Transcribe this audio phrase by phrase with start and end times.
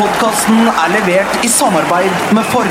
[0.00, 2.70] Podkasten er levert i samarbeid med Ford.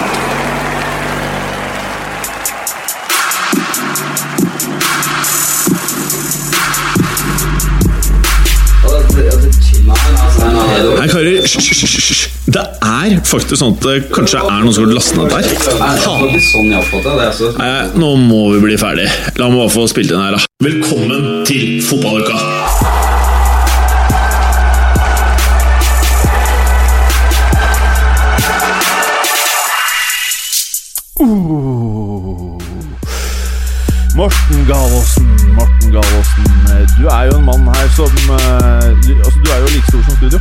[10.97, 12.25] Nei, karer, hysj.
[12.49, 15.45] Det er faktisk sånn at det kanskje er noen som har lastet ned der.
[17.61, 19.05] Nei, nå må vi bli ferdig.
[19.37, 20.41] La meg bare få spilt inn her, da.
[20.65, 22.78] Velkommen til fotballuka!
[34.49, 36.43] Morten Galaasen, Morten Galaasen.
[36.97, 40.01] Du er jo en mann her som eh, du, altså, du er jo like stor
[40.03, 40.39] som studio.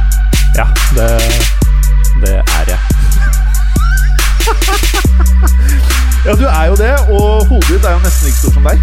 [0.56, 0.66] Ja,
[0.96, 1.08] det,
[2.22, 2.78] det er jeg.
[6.26, 8.78] Ja, du er jo det, og hodet ditt er jo nesten like stort som deg.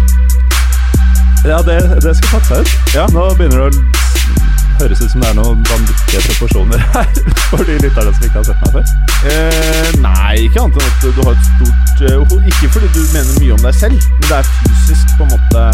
[1.44, 2.70] Ja, det, det skal tatt seg ut.
[2.94, 3.04] Ja.
[3.12, 4.05] Nå begynner det å
[4.80, 7.08] høres ut som det er noen vanvittige proporsjoner her
[7.50, 8.94] for de lytterne som ikke har sett meg før.
[9.30, 13.38] Eh, nei, ikke annet enn at du har et stort uh, Ikke fordi du mener
[13.40, 15.64] mye om deg selv, men det er fysisk på en måte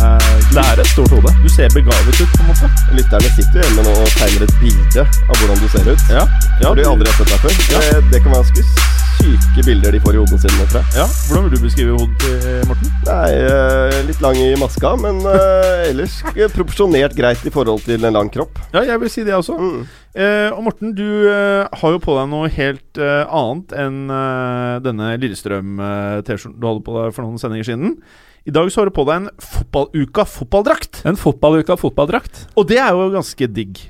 [0.54, 1.34] Det er et stort hode.
[1.42, 2.70] Du ser begavet ut, på en måte.
[2.96, 6.06] Lytterne sitter jo hjemme nå og tegner et bilde av hvordan du ser ut.
[6.12, 6.24] Ja,
[6.62, 7.58] ja, Har de du- aldri har sett deg før?
[7.74, 7.82] Ja.
[7.82, 10.94] Det, det kan være ganske syke bilder de får i hodene sine, tror jeg.
[11.00, 11.06] ja.
[11.28, 12.92] Hvordan vil du beskrive hodet til Morten?
[13.08, 18.08] Nei, eh, litt lang i maska, men eh, ellers eh, proporsjonert greit i forhold til
[18.08, 18.60] en lang kropp.
[18.74, 19.58] Ja, jeg vil si det også.
[19.60, 19.78] Mm.
[20.12, 24.74] Eh, og Morten, du eh, har jo på deg noe helt eh, annet enn eh,
[24.84, 27.96] denne Lillestrøm-T-skjorten du hadde på deg for noen sendinger siden.
[28.42, 31.04] I dag så har du på deg en Fotballuka fotballdrakt.
[31.06, 32.48] En fotballuka fotballdrakt.
[32.58, 33.84] Og det er jo ganske digg.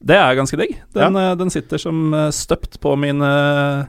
[0.00, 0.78] Det er ganske digg.
[0.96, 1.34] Den, ja.
[1.36, 3.84] den sitter som eh, støpt på min eh,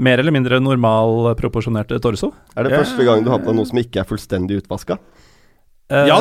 [0.00, 2.32] mer eller mindre normal eh, torso.
[2.56, 4.98] Er det første gang du har på deg noe som ikke er fullstendig utvaska?
[5.90, 6.18] Uh, Ja,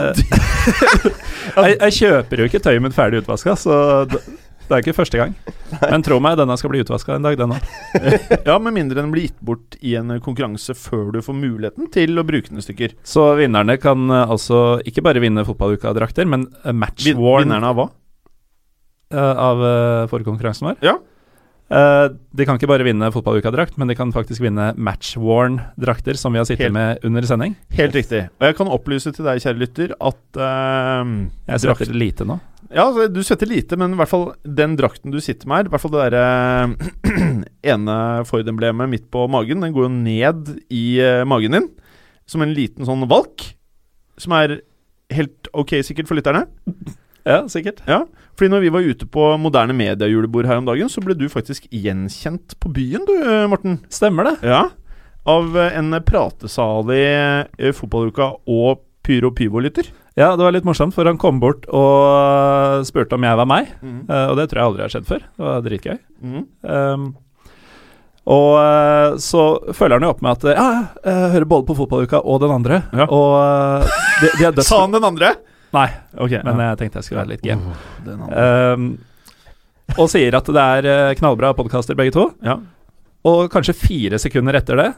[1.69, 3.75] jeg, jeg kjøper jo ikke tøyet mitt ferdig utvaska, så
[4.09, 4.23] det,
[4.69, 5.35] det er ikke første gang.
[5.81, 7.57] Men tro meg, denne skal bli utvaska en dag, denne.
[8.49, 12.21] ja, med mindre den blir gitt bort i en konkurranse før du får muligheten til
[12.21, 12.93] å bruke den i stykker.
[13.07, 17.71] Så vinnerne kan eh, altså ikke bare vinne fotballuka-drakter, men eh, match Vin worn vinnerne
[17.71, 17.87] av hva?
[19.09, 20.81] Uh, av uh, forkonkurransen vår.
[20.85, 20.99] Ja.
[21.69, 26.41] Eh, de kan ikke bare vinne fotballuka-drakt, men de kan faktisk vinne match-worn-drakter, som vi
[26.41, 27.55] har sittet Helt- med under sending.
[27.77, 28.23] Helt riktig.
[28.39, 31.11] Og jeg kan opplyse til deg, kjære lytter, at uh,
[31.51, 32.39] Jeg svetter lite nå.
[32.69, 35.69] Ja, altså, du svetter lite, men i hvert fall den drakten du sitter med her,
[35.69, 37.05] i hvert fall det derre
[37.73, 37.99] ene
[38.29, 41.69] Ford-emblemet midt på magen, den går jo ned i uh, magen din,
[42.29, 43.45] som en liten sånn valk,
[44.21, 44.59] som er
[45.13, 46.47] helt ok sikkert for lytterne.
[47.27, 47.81] Ja, sikkert.
[47.87, 48.03] Ja,
[48.37, 51.65] fordi når vi var ute på moderne media-julebord her om dagen, så ble du faktisk
[51.73, 53.79] gjenkjent på byen, du, eh, Morten.
[53.91, 54.35] Stemmer det.
[54.47, 54.61] Ja.
[55.29, 57.01] Av eh, en pratesalig
[57.59, 59.89] eh, fotballuka og Pyro Pyvo-lytter.
[60.19, 63.73] Ja, det var litt morsomt, for han kom bort og spurte om jeg var meg.
[63.83, 65.25] eh, og det tror jeg aldri har skjedd før.
[65.25, 65.97] Det var dritgøy.
[66.23, 66.45] Mm.
[66.63, 67.09] Um,
[68.29, 69.43] og eh, så
[69.73, 70.65] følger han jo opp med at Ja,
[71.07, 72.81] jeg hører både på fotballuka og den andre.
[72.93, 73.07] Ja.
[73.09, 74.65] Og eh, de, de.
[74.69, 75.33] Sa han den andre?
[75.75, 75.87] Nei,
[76.17, 76.71] Ok, men ja.
[76.71, 77.75] jeg tenkte jeg skulle være litt game.
[78.05, 78.23] Den.
[78.33, 78.87] Um,
[79.97, 82.27] og sier at det er eh, knallbra podkaster, begge to.
[82.45, 82.57] Ja.
[83.29, 84.89] Og kanskje fire sekunder etter det,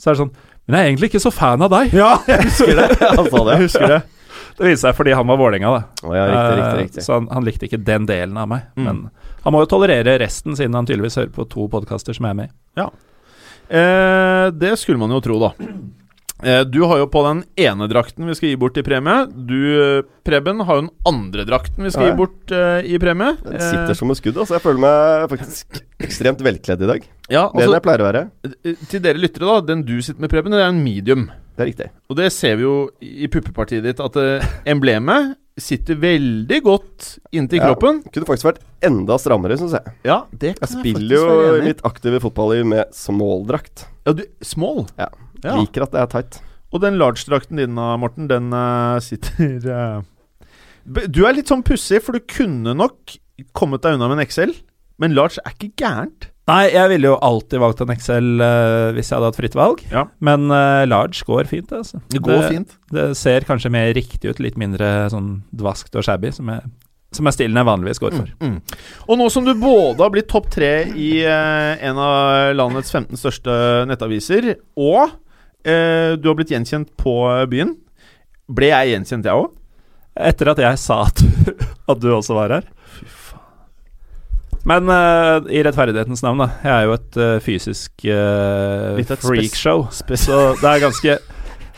[0.00, 0.34] så er det sånn
[0.66, 1.94] Men jeg er egentlig ikke så fan av deg.
[1.94, 2.86] Ja, jeg husker det.
[3.18, 3.52] Han sa det.
[3.56, 4.00] Jeg husker det.
[4.56, 6.06] Det viste seg fordi han var Vålerenga, da.
[6.08, 7.02] Oh, ja, riktig, riktig, Eh, riktig.
[7.04, 8.64] Så han, han likte ikke den delen av meg.
[8.78, 8.86] Mm.
[8.86, 9.00] Men
[9.44, 12.38] han må jo tolerere resten, siden han tydeligvis hører på to podkaster som jeg er
[12.40, 12.86] med i.
[13.68, 15.50] Eh, det skulle man jo tro, da.
[16.44, 19.24] Eh, du har jo på den ene drakten vi skal gi bort i premie.
[19.32, 22.98] Du, eh, Preben, har jo den andre drakten vi skal Ja, gi bort uh, i
[23.00, 23.36] premie.
[23.44, 24.36] Den sitter som et skudd.
[24.36, 27.08] Altså, jeg føler meg faktisk ekstremt velkledd i dag.
[27.30, 28.24] Ja, altså, det er altså, jeg pleier å være.
[28.90, 29.66] Til dere lyttere, da.
[29.72, 31.26] Den du sitter med, Preben, det er en medium.
[31.56, 31.88] Det er riktig.
[32.10, 34.20] Og det ser vi jo i puppepartiet ditt, at
[34.68, 37.70] emblemet sitter veldig godt inntil Ja.
[37.72, 38.02] kroppen.
[38.12, 39.94] Kunne faktisk vært enda strammere, syns jeg.
[40.04, 43.86] Ja, det Jeg spiller jo litt aktive i fotball i med small-drakt.
[44.06, 44.86] Ja, du, small.
[44.98, 45.08] Ja.
[45.42, 45.56] Ja.
[45.56, 46.40] Liker at det er tight.
[46.72, 49.60] Og den large-drakten din, Morten, den uh, sitter
[50.02, 50.02] uh,
[51.08, 53.16] Du er litt sånn pussig, for du kunne nok
[53.56, 54.52] kommet deg unna med en XL,
[54.98, 56.30] men large er ikke gærent.
[56.46, 59.80] Nei, jeg ville jo alltid valgt en Excel uh, hvis jeg hadde hatt fritt valg.
[59.90, 60.04] Ja.
[60.22, 61.98] Men uh, large går fint, det, altså.
[62.12, 62.76] Det går fint.
[62.94, 66.62] Det ser kanskje mer riktig ut, litt mindre sånn dvaskt og shabby, som jeg
[67.16, 68.30] som er stilen jeg vanligvis går for.
[68.42, 68.56] Mm.
[69.06, 73.20] Og nå som du både har blitt topp tre i eh, en av landets 15
[73.20, 73.54] største
[73.88, 75.14] nettaviser, og
[75.64, 77.16] eh, du har blitt gjenkjent på
[77.52, 77.76] byen,
[78.52, 79.54] ble jeg gjenkjent, jeg òg?
[80.16, 81.22] Etter at jeg sa at,
[81.92, 82.68] at du også var her.
[84.66, 86.48] Men uh, i rettferdighetens navn, da.
[86.64, 89.86] Jeg er jo et uh, fysisk uh, Litt et freakshow.
[89.94, 91.18] Så det er ganske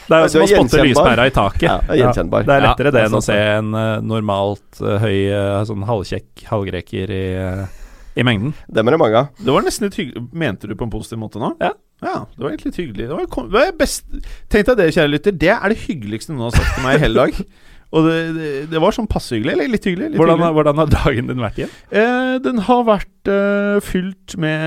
[0.09, 1.67] Det er jo som å spotte lyspæra i taket.
[1.69, 2.47] Ja, det er gjenkjennbar.
[2.49, 5.59] Det er lettere det det er enn å se en uh, normalt uh, høy, uh,
[5.69, 7.85] sånn halvkjekk halvgreker i, eh,
[8.17, 8.57] i mengden.
[8.73, 9.29] Dem er det mange av.
[9.37, 11.53] Det var nesten litt hyggelig Mente du på en positiv måte nå?
[11.61, 11.75] Ja.
[11.99, 13.07] Ja, det var egentlig litt hyggelig.
[13.11, 14.05] Det var, det var best
[14.49, 15.35] Tenk deg det, kjære lytter.
[15.35, 17.41] Det er det hyggeligste noen har sagt til meg i hele dag.
[17.89, 19.55] Og det, det, det var sånn passe hyggelig.
[19.55, 20.11] Eller litt hyggelig.
[20.13, 20.57] Litt Hvordan, hyggelig.
[20.59, 21.75] hvordan har dagen din vært igjen?
[21.89, 24.61] Eh, den har vært eh, fylt med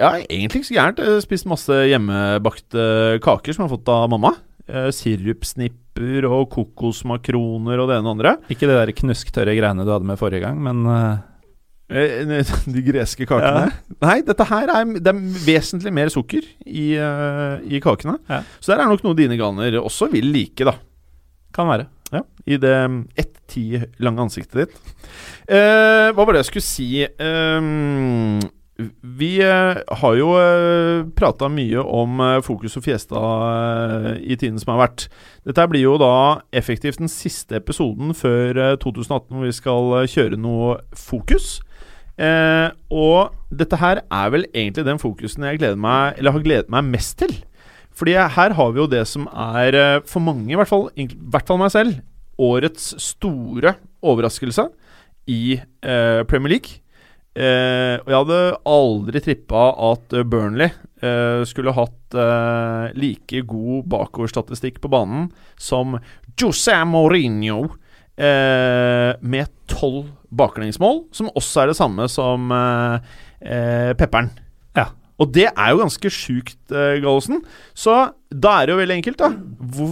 [0.00, 1.02] Ja, egentlig ikke så gærent.
[1.22, 4.34] Spist masse hjemmebakte kaker som jeg har fått av mamma.
[4.66, 8.36] Eh, Sirupsnipper og kokosmakroner og det ene og andre.
[8.50, 11.18] Ikke det der knusktørre greiene du hadde med forrige gang, men eh,
[11.90, 12.22] Eh,
[12.74, 13.70] De greske kakene?
[14.00, 18.16] Nei, dette her er, det er vesentlig mer sukker i, uh, i kakene.
[18.30, 18.44] Ja.
[18.62, 20.76] Så der er nok noe dine ganer også vil like, da.
[21.56, 21.88] Kan være.
[22.10, 22.76] Ja, I det
[23.20, 24.96] ett ti lange ansiktet ditt.
[25.46, 26.88] Eh, hva var det jeg skulle si?
[27.06, 28.48] Eh,
[29.02, 34.60] vi eh, har jo uh, prata mye om eh, Fokus og Fiesta eh, i tiden
[34.60, 35.08] som har vært.
[35.46, 40.08] Dette blir jo da effektivt den siste episoden før eh, 2018 hvor vi skal eh,
[40.10, 41.58] kjøre noe fokus.
[42.20, 46.72] Eh, og dette her er vel egentlig den fokusen jeg gleder meg Eller har gledet
[46.72, 47.32] meg mest til.
[48.00, 51.04] Fordi her har vi jo det som er, eh, for mange, i hvert fall, i
[51.04, 51.98] hvert fall meg selv,
[52.40, 54.64] årets store overraskelse
[55.28, 56.80] i eh, Premier League.
[57.36, 60.72] Eh, og jeg hadde aldri trippa at eh, Burnley
[61.04, 65.28] eh, skulle hatt eh, like god bakoverstatistikk på banen
[65.60, 65.94] som
[66.40, 67.68] José Mourinho
[68.20, 72.50] med tolv baklengsmål, som også er det samme som
[73.40, 74.28] Pepperen.
[75.20, 77.42] Og det er jo ganske sjukt, eh, Gallosen.
[77.76, 77.96] Så
[78.32, 79.28] da er det jo veldig enkelt, da.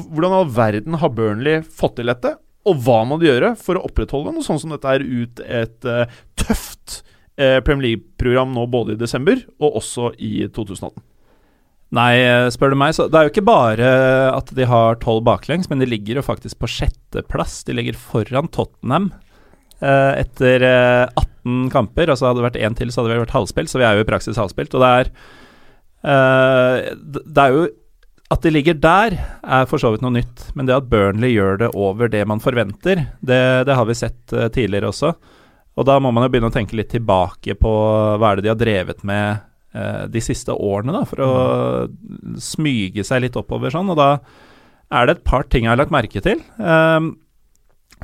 [0.08, 2.38] Hvordan all verden har Burnley fått til dette?
[2.68, 5.88] Og hva må de gjøre for å opprettholde noe sånn som dette er ut et
[5.88, 7.02] eh, tøft
[7.38, 10.96] eh, Premier League-program nå både i desember og også i 2018?
[11.96, 13.92] Nei, eh, spør du meg, så det er jo ikke bare
[14.34, 17.62] at de har tolv baklengs, men de ligger jo faktisk på sjetteplass.
[17.68, 19.12] De ligger foran Tottenham
[19.86, 22.10] etter eh, 18 kamper.
[22.10, 24.06] Altså hadde det vært én til, så hadde vi vært halvspilt, så vi er jo
[24.06, 24.74] i praksis halvspilt.
[24.74, 25.10] Og det er
[26.12, 27.66] eh, Det er jo
[28.30, 30.50] At de ligger der, er for så vidt noe nytt.
[30.54, 34.32] Men det at Burnley gjør det over det man forventer, det, det har vi sett
[34.36, 35.14] eh, tidligere også.
[35.78, 37.72] Og da må man jo begynne å tenke litt tilbake på
[38.18, 39.38] hva er det de har drevet med
[39.72, 41.32] eh, de siste årene, da, for å
[42.42, 43.94] smyge seg litt oppover sånn.
[43.94, 44.10] Og da
[44.90, 46.42] er det et par ting jeg har lagt merke til.
[46.58, 47.12] Ehm,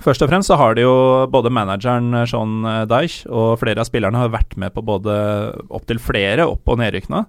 [0.02, 0.94] først og fremst så har de jo
[1.30, 5.14] både manageren eh, Sean eh, Dyche og flere av spillerne har vært med på både
[5.74, 7.24] opptil flere opp- og nedrykkene.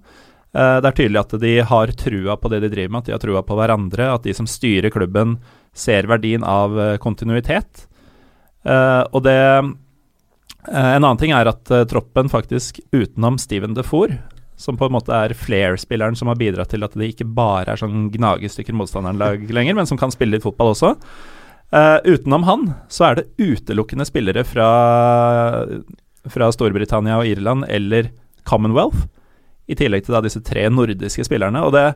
[0.55, 3.15] Eh, det er tydelig at de har trua på det de driver med, at de
[3.15, 5.37] har trua på hverandre, at de som styrer klubben
[5.75, 7.89] ser verdien av kontinuitet.
[8.65, 9.35] Og det
[10.65, 14.15] En annen ting er at troppen faktisk utenom Steven Defour,
[14.55, 17.81] som på en måte er flair-spilleren som har bidratt til at de ikke bare er
[17.81, 20.95] sånn gnagestykker motstanderen-lag lenger, men som kan spille litt fotball også.
[21.73, 24.67] Eh, utenom han så er det utelukkende spillere fra,
[26.29, 28.11] fra Storbritannia og Irland eller
[28.45, 29.07] Commonwealth,
[29.65, 31.63] i tillegg til da disse tre nordiske spillerne.
[31.65, 31.87] Og det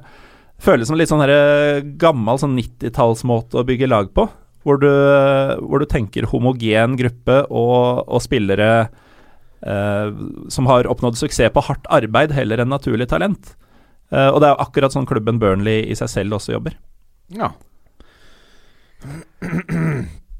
[0.60, 4.26] føles som litt sånn her gammel sånn 90-tallsmåte å bygge lag på,
[4.66, 4.90] hvor du,
[5.64, 8.90] hvor du tenker homogen gruppe og, og spillere
[9.64, 10.10] uh,
[10.52, 13.54] som har oppnådd suksess på hardt arbeid heller enn naturlig talent.
[14.12, 16.76] Uh, og det er akkurat sånn klubben Burnley i seg selv også jobber.
[17.32, 17.54] Ja.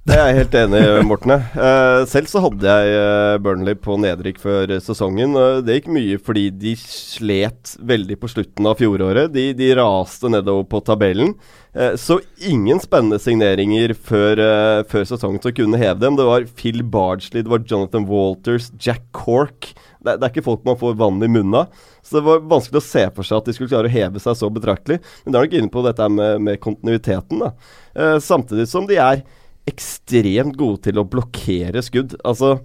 [0.10, 1.36] Det er jeg helt enig i, Morten.
[1.38, 5.36] Eh, selv så hadde jeg eh, Burnley på nedrykk før sesongen.
[5.62, 9.30] Det gikk mye fordi de slet veldig på slutten av fjoråret.
[9.36, 11.36] De, de raste nedover på tabellen.
[11.78, 14.42] Eh, så ingen spennende signeringer før,
[14.90, 16.18] før sesongen som kunne heve dem.
[16.18, 19.76] Det var Phil Bardsley, det var Jonathan Walters, Jack Cork.
[20.00, 21.86] Det, det er ikke folk man får vann i munnen av.
[22.10, 24.38] Så det var vanskelig å se for seg at de skulle klare å heve seg
[24.40, 24.98] så betraktelig.
[25.22, 27.44] Men det er nok inne på dette med, med kontinuiteten.
[27.44, 27.52] da.
[27.94, 29.22] Eh, samtidig som de er
[29.70, 32.18] ekstremt gode til å blokkere skudd.
[32.26, 32.56] Altså,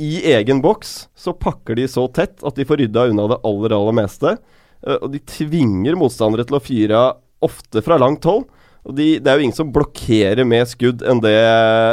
[0.00, 3.76] i egen boks så pakker de så tett at de får rydda unna det aller,
[3.76, 4.34] aller meste.
[4.80, 7.04] Eh, og de tvinger motstandere til å fyre
[7.44, 8.48] ofte fra langt hold.
[8.88, 11.36] Og de, det er jo ingen som blokkerer med skudd enn det,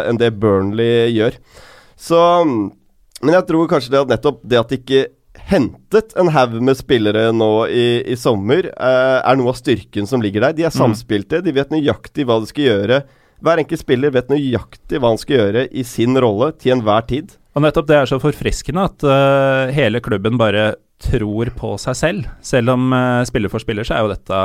[0.09, 1.35] enn det Burnley gjør.
[1.99, 2.17] Så
[3.19, 5.01] Men jeg tror kanskje det at nettopp det at de ikke
[5.49, 10.21] hentet en haug med spillere nå i, i sommer, eh, er noe av styrken som
[10.21, 10.57] ligger der.
[10.57, 13.01] De er samspilte, de vet nøyaktig hva de skal gjøre.
[13.39, 17.33] Hver enkelt spiller vet nøyaktig hva han skal gjøre i sin rolle til enhver tid.
[17.55, 22.29] Og nettopp det er så forfriskende at uh, hele klubben bare tror på seg selv.
[22.45, 24.43] Selv om uh, spiller for spiller, så er jo dette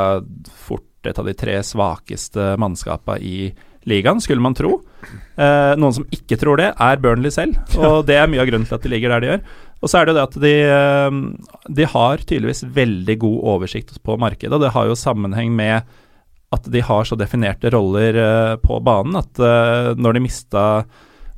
[0.67, 3.51] fort et av de tre svakeste mannskapa i
[3.89, 4.79] ligaen, skulle man tro.
[5.37, 8.69] Eh, noen som ikke tror det, er Burnley selv, og det er mye av grunnen
[8.69, 9.45] til at de ligger der de gjør.
[9.85, 11.17] Og så er det jo det at de, eh,
[11.77, 15.85] de har tydeligvis veldig god oversikt på markedet, og det har jo sammenheng med
[16.55, 20.63] at de har så definerte roller eh, på banen at eh, når de mista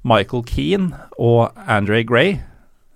[0.07, 2.37] Michael Keane og Andre Gray,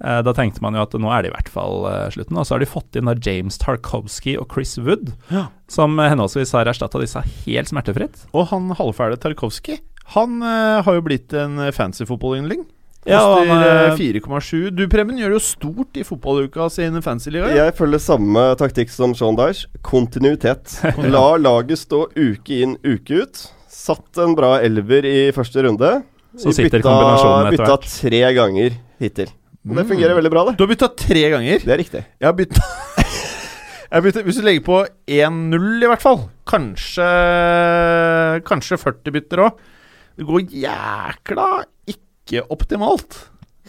[0.00, 1.82] da tenkte man jo at nå er det i hvert fall
[2.14, 2.38] slutten.
[2.40, 5.42] Og så har de fått inn da James Tarkovsky og Chris Wood, Ja.
[5.68, 8.22] som henholdsvis har erstatta disse helt smertefritt.
[8.32, 9.76] Og han halvfæle Tarkovsky,
[10.14, 12.64] han har jo blitt en fancy fotballyndling.
[13.08, 14.70] Ja, Koster han, er 4,7.
[14.76, 17.48] Du, Preben, gjør jo stort i fotballuka sine fancy-liga.
[17.56, 19.70] Jeg følger samme taktikk som Sean Dyche.
[19.86, 20.74] Kontinuitet.
[21.14, 23.40] La laget stå uke inn, uke ut.
[23.72, 25.94] Satt en bra elver i første runde.
[26.38, 27.88] Så sitter kombinasjonen etter bytta hvert.
[28.04, 29.32] tre ganger hittil.
[29.64, 29.88] Og det Mm.
[29.90, 30.52] fungerer veldig bra, det.
[30.56, 31.58] Du har bytta tre ganger.
[31.64, 32.04] Det er riktig.
[32.20, 32.68] Jeg har bytta
[34.24, 34.76] Hvis du legger på
[35.10, 37.08] 1-0, i hvert fall Kanskje
[38.46, 39.58] Kanskje 40 bytter òg.
[40.20, 41.48] Det går jækla
[42.30, 43.24] ikke optimalt,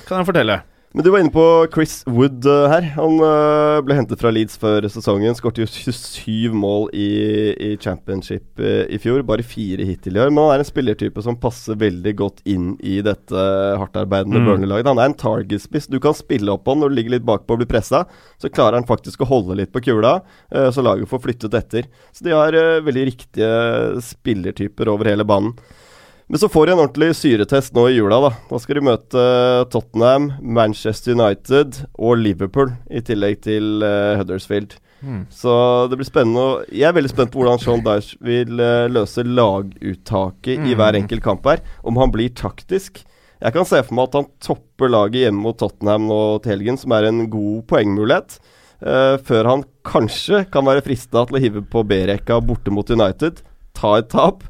[0.05, 0.61] kan jeg fortelle.
[0.91, 2.83] Men du var inne på Chris Wood uh, her.
[2.97, 5.31] Han uh, ble hentet fra Leeds før sesongen.
[5.37, 7.05] Skåret jo 27 mål i,
[7.55, 9.23] i championship uh, i fjor.
[9.23, 10.33] Bare fire hittil i år.
[10.35, 13.47] Men han er en spillertype som passer veldig godt inn i dette
[13.79, 14.49] hardtarbeidende Mm.
[14.49, 14.91] Burnley-laget.
[14.91, 15.87] Han er en target-spiss.
[15.87, 18.03] Du kan spille opp han når du ligger litt bakpå og blir pressa.
[18.41, 20.17] Så klarer han faktisk å holde litt på kula,
[20.49, 21.87] så laget får flyttet etter.
[22.11, 25.53] Så de har veldig riktige spillertyper over hele banen.
[26.31, 28.21] Men så får de en ordentlig syretest nå i jula.
[28.23, 29.23] Da Da skal de møte
[29.73, 34.77] Tottenham, Manchester United og Liverpool, i tillegg til uh, Huddersfield.
[35.27, 35.53] Så
[35.91, 36.63] det blir spennende.
[36.71, 41.25] Jeg er veldig spent på hvordan Sean Dyche vil uh, løse laguttaket i hver enkelt
[41.25, 41.65] kamp her.
[41.83, 43.01] Om han blir taktisk.
[43.41, 46.79] Jeg kan se for meg at han topper laget hjemme mot Tottenham nå til helgen,
[46.79, 48.39] som er en god poengmulighet.
[48.79, 53.43] Uh, før han kanskje kan være frista til å hive på B-rekka borte mot United.
[53.75, 54.47] Ta et tap.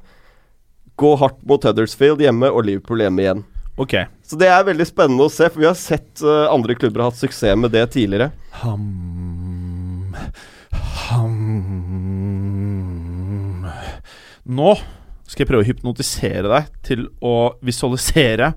[1.00, 3.44] Gå hardt mot Huddersfield hjemme og Liverpool hjemme igjen.
[3.82, 3.96] Ok.
[4.28, 7.12] Så det er veldig spennende å se, for vi har sett uh, andre klubber ha
[7.12, 8.32] hatt suksess med det tidligere.
[8.62, 10.16] Ham
[11.08, 11.38] Ham
[14.52, 14.74] Nå
[15.30, 18.52] skal jeg prøve å hypnotisere deg til å visualisere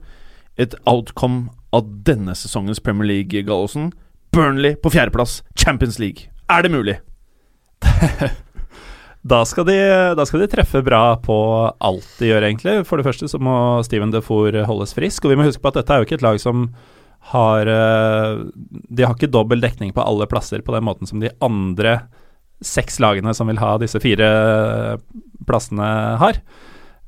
[0.58, 3.92] et outcome av denne sesongens Premier League, Gallosen.
[4.34, 6.30] Burnley på fjerdeplass, Champions League.
[6.50, 6.98] Er det mulig?
[9.24, 9.76] Da skal, de,
[10.18, 11.34] da skal de treffe bra på
[11.80, 12.74] alt de gjør, egentlig.
[12.84, 13.54] For det første så må
[13.86, 15.24] Steven Defour holdes frisk.
[15.24, 16.66] Og vi må huske på at dette er jo ikke et lag som
[17.30, 18.42] har eh,
[18.92, 22.02] De har ikke dobbel dekning på alle plasser på den måten som de andre
[22.64, 24.28] seks lagene som vil ha disse fire
[25.48, 25.88] plassene,
[26.20, 26.42] har.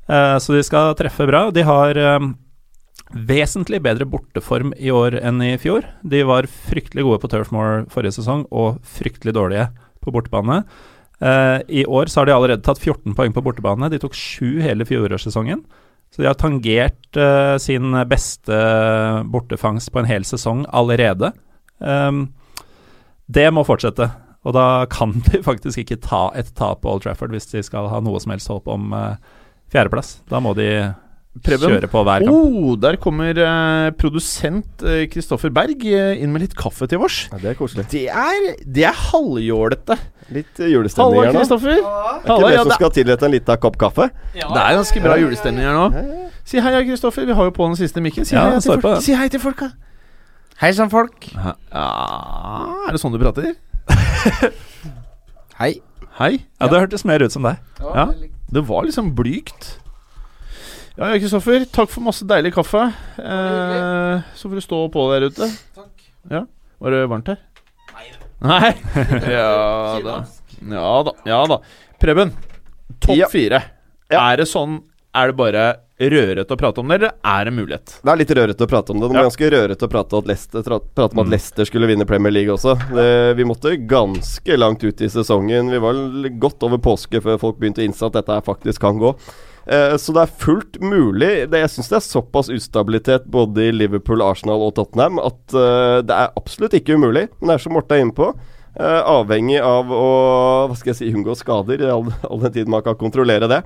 [0.09, 1.51] Eh, Så de skal treffe bra.
[1.53, 2.31] De har eh,
[3.13, 5.85] vesentlig bedre borteform i år enn i fjor.
[6.01, 9.69] De var fryktelig gode på Turfmore forrige sesong, og fryktelig dårlige
[10.01, 10.63] på bortebane.
[11.21, 13.91] Eh, I år så har de allerede tatt 14 poeng på bortebane.
[13.93, 15.65] De tok sju hele fjorårssesongen.
[16.15, 18.59] Så de har tangert uh, sin beste
[19.27, 21.33] bortefangst på en hel sesong allerede.
[21.79, 22.29] Um,
[23.27, 24.07] det må fortsette.
[24.47, 27.91] Og da kan de faktisk ikke ta et tap på Old Trafford hvis de skal
[27.93, 29.19] ha noe som helst håp om uh,
[29.75, 30.21] fjerdeplass.
[30.31, 30.71] Da må de
[31.45, 31.77] Preben?
[31.77, 32.33] kjøre på hver kamp.
[32.33, 37.27] Oh, der kommer uh, produsent Kristoffer Berg uh, inn med litt kaffe til vårs.
[37.33, 37.87] Ja, det er koselig.
[37.93, 39.99] Det er, det er halvjålete.
[40.35, 41.43] Litt eh, julestemning Halla, her nå.
[41.45, 41.73] Kristoffer.
[41.73, 44.09] Er ikke Halla, det ja, som det, skal til etter en liten kopp kaffe?
[44.35, 46.31] det er ganske bra julestemning her nå.
[46.47, 47.29] Si hei, Kristoffer.
[47.29, 48.27] Vi har jo på den siste mikken.
[48.27, 49.05] Si Ja, hei til folk.
[49.07, 49.71] Si hei til folka.
[50.57, 51.27] Hei sann, folk.
[51.37, 51.53] Ja,
[52.89, 53.53] er det sånn du prater?
[55.61, 55.75] Hei.
[56.17, 56.31] Hei.
[56.57, 57.61] Ja, det hørtes mer ut som deg.
[57.83, 58.07] Ja,
[58.57, 59.75] det var liksom blygt.
[60.97, 61.65] Ja, Kristoffer.
[61.73, 62.87] Takk for masse deilig kaffe.
[63.21, 65.49] Eh, så får du stå på der ute.
[65.77, 66.07] Takk.
[66.33, 66.45] Ja.
[66.81, 67.43] Var det varmt her?
[68.41, 68.71] Nei.
[69.33, 70.17] Ja da.
[70.69, 71.13] Ja da.
[71.29, 71.59] Ja da.
[72.01, 72.33] Preben,
[73.01, 73.29] topp Ja.
[73.33, 73.63] fire.
[74.13, 74.21] Ja.
[74.33, 74.83] Er det sånn
[75.17, 75.63] Er det bare
[75.97, 77.95] rørete å prate om det, eller er det mulighet?
[78.05, 79.09] Det er litt rørete å prate om det.
[79.09, 80.63] Det var ganske rørete å prate, at Leicester,
[80.93, 81.31] prate om at Mm.
[81.33, 82.75] Leicester skulle vinne Premier League også.
[82.93, 83.07] Det,
[83.39, 85.71] vi måtte ganske langt ut i sesongen.
[85.73, 85.95] Vi var
[86.39, 89.15] godt over påske før folk begynte å innse at dette faktisk kan gå.
[89.67, 91.31] Eh, så det er fullt mulig.
[91.51, 96.03] Det, jeg syns det er såpass ustabilitet både i Liverpool, Arsenal og Tottenham at eh,
[96.07, 97.27] det er absolutt ikke umulig.
[97.41, 98.31] Men det er som Morten er inne på.
[98.77, 100.07] eh, avhengig av å
[100.69, 103.63] hva skal jeg si, unngå skader, all, all den tid man kan kontrollere det.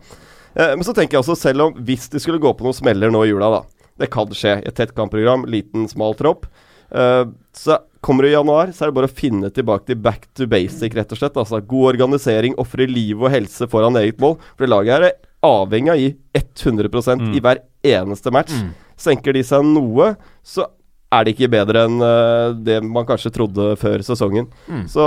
[0.50, 3.21] Men så tenker jeg også, selv om hvis de skulle gå på noen smeller nå
[3.23, 3.61] i jula, da
[4.02, 4.57] Det kan skje.
[4.66, 6.49] Et tett kampprogram, liten, smal tropp.
[6.90, 10.26] Uh, så kommer det i januar, så er det bare å finne tilbake til back
[10.35, 11.38] to basic, rett og slett.
[11.38, 14.40] Altså God organisering, ofre liv og helse foran eget mål.
[14.57, 18.54] For det laget her er avhengig av å gi 100% i hver eneste match.
[19.00, 20.12] Senker de seg noe,
[20.44, 20.66] så
[21.11, 24.47] er det ikke bedre enn uh, det man kanskje trodde før sesongen.
[24.70, 24.85] Mm.
[24.90, 25.04] Så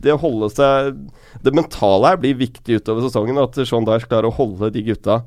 [0.00, 0.94] det å holde seg
[1.44, 3.40] Det mentale her blir viktig utover sesongen.
[3.42, 5.22] At Sean Dyche klarer å holde de gutta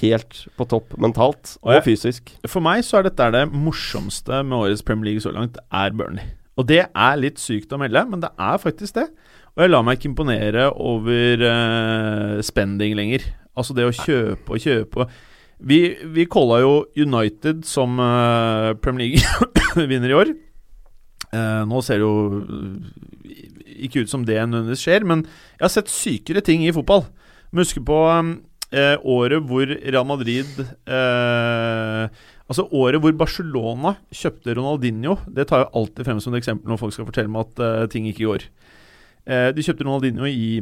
[0.00, 2.34] helt på topp mentalt Og og, fysisk.
[2.48, 6.32] For meg så er dette det morsomste med årets Premier League så langt, er Burnley.
[6.60, 9.06] Og det er litt sykt å melde, men det er faktisk det.
[9.52, 13.24] Og jeg lar meg ikke imponere over uh, spending lenger.
[13.58, 15.06] Altså det å kjøpe og kjøpe
[15.62, 15.80] Vi,
[16.14, 20.32] vi calla jo United som uh, Premier League-vinner i år.
[21.32, 25.72] Uh, nå ser det jo eh, ikke ut som det nødvendigvis skjer, men jeg har
[25.72, 27.06] sett sykere ting i fotball.
[27.52, 30.50] Men husker på uh, året hvor Real Madrid
[32.52, 35.14] Altså året hvor Barcelona kjøpte Ronaldinho.
[35.30, 38.04] Det tar jeg alltid frem som et eksempel når folk skal fortelle meg at ting
[38.10, 38.44] ikke går.
[39.56, 40.58] De kjøpte Ronaldinho i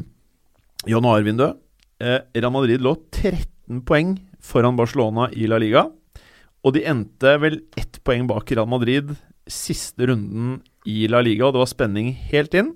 [0.87, 1.59] januarvinduet.
[2.00, 5.87] Eh, Real Madrid lå 13 poeng foran Barcelona i La Liga.
[6.64, 9.12] Og de endte vel ett poeng bak Real Madrid
[9.50, 12.75] siste runden i La Liga, og det var spenning helt inn.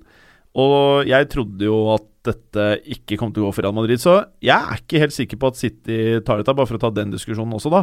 [0.54, 4.22] Og jeg trodde jo at dette ikke kom til å gå for Real Madrid, så
[4.44, 7.12] jeg er ikke helt sikker på at City tar dette, bare for å ta den
[7.12, 7.82] diskusjonen også, da.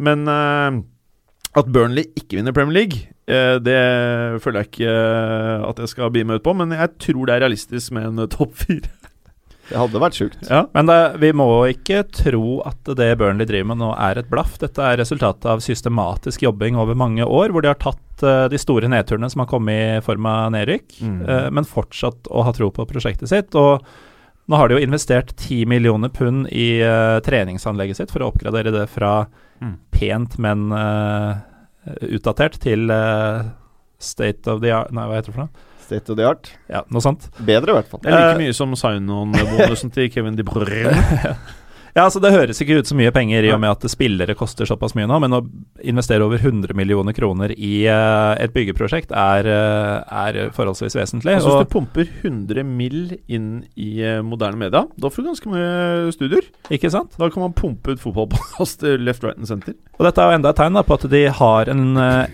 [0.00, 0.80] Men eh,
[1.58, 3.76] at Burnley ikke vinner Premier League, uh, det
[4.40, 7.34] føler jeg ikke uh, at jeg skal bli med ut på, men jeg tror det
[7.34, 8.88] er realistisk med en topp fire.
[9.72, 10.42] Det hadde vært sjukt.
[10.50, 10.66] Ja.
[10.76, 14.58] Men det, vi må ikke tro at det Burnley driver med nå er et blaff.
[14.60, 18.60] Dette er resultatet av systematisk jobbing over mange år, hvor de har tatt uh, de
[18.60, 21.20] store nedturene som har kommet i form av nedrykk, Mm.
[21.24, 23.56] uh, men fortsatt å ha tro på prosjektet sitt.
[23.56, 23.80] Og
[24.50, 28.70] nå har de jo investert 10 millioner pund i uh, treningsanlegget sitt for å oppgradere
[28.74, 29.22] det fra
[29.62, 29.76] Mm.
[29.94, 31.36] pent, men uh,
[32.12, 33.44] utdatert til uh,
[34.02, 35.68] state of the art Nei, hva heter det for noe?
[35.82, 36.52] State of the art.
[36.70, 37.26] Ja, noe sant.
[37.38, 38.02] Bedre, i hvert fall.
[38.04, 40.94] Det er like mye som sign-on-bonusen til Kevin De Bruyne.
[41.92, 44.68] Ja, altså Det høres ikke ut så mye penger i og med at spillere koster
[44.68, 45.42] såpass mye nå, men å
[45.84, 51.36] investere over 100 millioner kroner i uh, et byggeprosjekt er, uh, er forholdsvis vesentlig.
[51.36, 53.00] Altså, hvis du pumper 100 mill.
[53.28, 56.48] inn i uh, moderne media, da får du ganske mye studier.
[56.72, 57.12] ikke sant?
[57.20, 59.76] Da kan man pumpe ut fotballbass til left, right and center.
[59.98, 61.84] Og Dette er jo enda et tegn da, på at de har en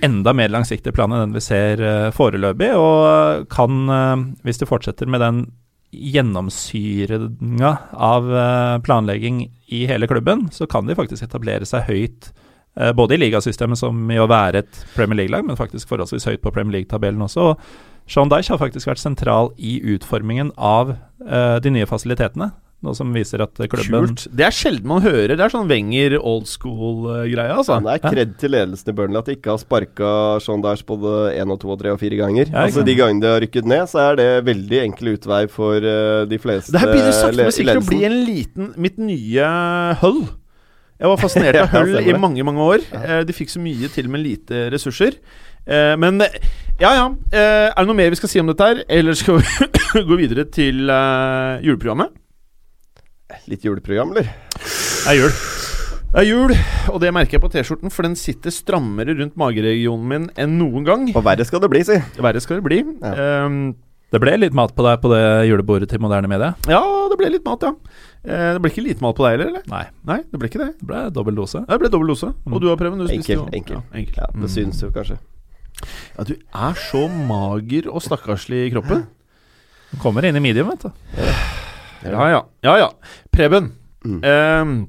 [0.06, 1.82] enda mer langsiktig plan enn den vi ser
[2.14, 5.48] foreløpig, og kan, hvis de fortsetter med den
[5.90, 12.30] gjennomsyringa av eh, planlegging i hele klubben, så kan de faktisk etablere seg høyt
[12.76, 16.44] eh, både i ligasystemet, som i å være et Premier League-lag, men faktisk forholdsvis høyt
[16.44, 17.52] på Premier League-tabellen også.
[17.52, 22.52] Og Sean Dyche har faktisk vært sentral i utformingen av eh, de nye fasilitetene,
[22.86, 24.26] noe som viser at klubben Kult.
[24.30, 25.32] Det er sjelden man hører.
[25.34, 27.74] Det er sånn Wenger old school-greie, altså.
[27.80, 30.10] Men det er kred til ledelsen i Burnley at de ikke har sparka
[30.44, 32.52] Sean Dyche både én og to og tre og fire ganger.
[32.52, 32.84] Ja, altså.
[32.86, 36.38] De gangene de har rykket ned, så er det veldig enkel utvei for uh, de
[36.38, 39.50] fleste Det her begynner sakte, men sikkert å bli en liten Mitt nye
[40.04, 40.22] Hull.
[40.98, 42.86] Jeg var fascinert av Ja, Hull i mange, mange år.
[42.94, 45.18] Eh, De fikk så mye til med lite ressurser.
[45.66, 46.38] Eh, Men eh,
[46.78, 47.04] ja, ja.
[47.34, 50.18] Eh, Er det noe mer vi skal si om dette her, eller skal vi gå
[50.18, 52.14] videre til eh, juleprogrammet?
[53.48, 54.28] Litt juleprogram, eller?
[54.58, 55.32] Det er jul.
[56.08, 56.54] Det er jul,
[56.88, 60.86] og det merker jeg på T-skjorten, for den sitter strammere rundt mageregionen min enn noen
[60.86, 61.02] gang.
[61.12, 61.98] Og verre skal det bli, si.
[62.16, 62.78] Verre skal det bli.
[63.04, 63.44] Ja.
[63.44, 63.76] Um,
[64.08, 66.54] Det ble litt mat på deg på det julebordet til moderne media?
[66.66, 66.80] ja,
[67.12, 67.74] det ble litt mat, ja.
[68.24, 69.66] Eh, det ble ikke lite mat på deg heller, eller?
[69.68, 70.70] Nei, Nei, det ble ikke det.
[70.80, 71.60] det ble dobbel dose.
[71.60, 72.30] Ja, Det ble dobbel dose.
[72.32, 72.60] Og Mm.
[72.60, 73.04] du har prøvd?
[73.06, 73.76] Du Enkel, jo- enkel.
[73.76, 74.16] Ja, enkel.
[74.16, 74.54] Ja, Det Mm.
[74.56, 75.18] synes jo kanskje.
[76.16, 79.06] Ja, du er så mager og stakkarslig i kroppen.
[80.00, 80.90] Kommer inn i medium, vet du.
[82.06, 82.42] Ja, ja.
[82.66, 82.88] Ja, ja.
[83.34, 83.72] Preben.
[84.04, 84.20] Mm.
[84.22, 84.88] Eh,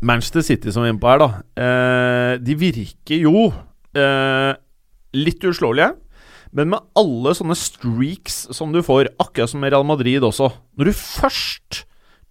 [0.00, 1.30] Manchester City som vi er inne på her, da.
[1.56, 3.48] Eh, de virker jo
[3.96, 4.52] eh,
[5.16, 5.94] litt uslåelige.
[6.56, 10.46] Men med alle sånne streaks som du får, akkurat som med Real Madrid også
[10.78, 11.82] Når du først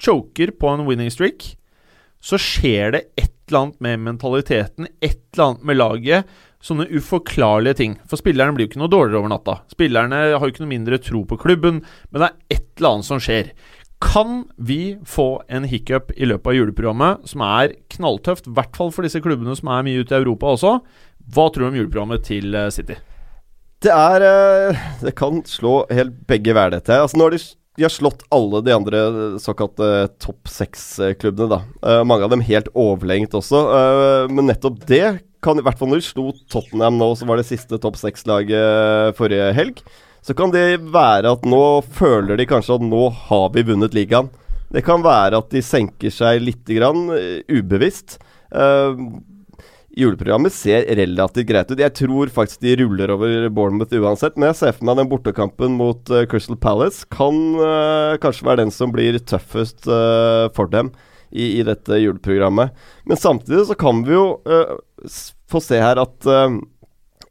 [0.02, 1.54] choker på en winning streak,
[2.26, 6.32] så skjer det et eller annet med mentaliteten, et eller annet med laget.
[6.66, 7.96] Sånne uforklarlige ting.
[8.10, 9.60] For spillerne blir jo ikke noe dårligere over natta.
[9.70, 13.10] Spillerne har jo ikke noe mindre tro på klubben, men det er et eller annet
[13.12, 13.52] som skjer.
[14.02, 18.90] Kan vi få en hiccup i løpet av juleprogrammet som er knalltøft, i hvert fall
[18.94, 20.80] for disse klubbene som er mye ute i Europa også?
[21.36, 22.98] Hva tror du om juleprogrammet til eh, City?
[23.86, 26.98] Det er eh, Det kan slå helt begge hver, dette.
[27.06, 27.42] Altså, nå har de,
[27.78, 29.06] de har slått alle de andre
[29.42, 31.62] såkalte topp seks-klubbene, da.
[31.86, 33.64] Uh, mange av dem helt overlengt også.
[33.70, 35.06] Uh, men nettopp det
[35.46, 39.16] kan i hvert fall når de slo Tottenham nå, som var det siste topp seks-laget
[39.20, 39.86] forrige helg,
[40.26, 41.62] så kan det være at nå
[41.94, 44.32] føler de kanskje at nå har vi vunnet ligaen.
[44.74, 48.18] Det kan være at de senker seg litt grann, eh, ubevisst.
[48.50, 49.22] Uh,
[49.96, 51.80] Juleprogrammet ser relativt greit ut.
[51.80, 55.78] Jeg tror faktisk de ruller over Bournemouth uansett, men jeg ser for meg den bortekampen
[55.78, 59.86] mot uh, Crystal Palace kan uh, kanskje være den som blir tøffest
[60.58, 60.92] for dem
[61.32, 62.74] i, i dette juleprogrammet.
[63.06, 64.28] Men samtidig så kan vi jo
[65.52, 66.58] få se her at uh,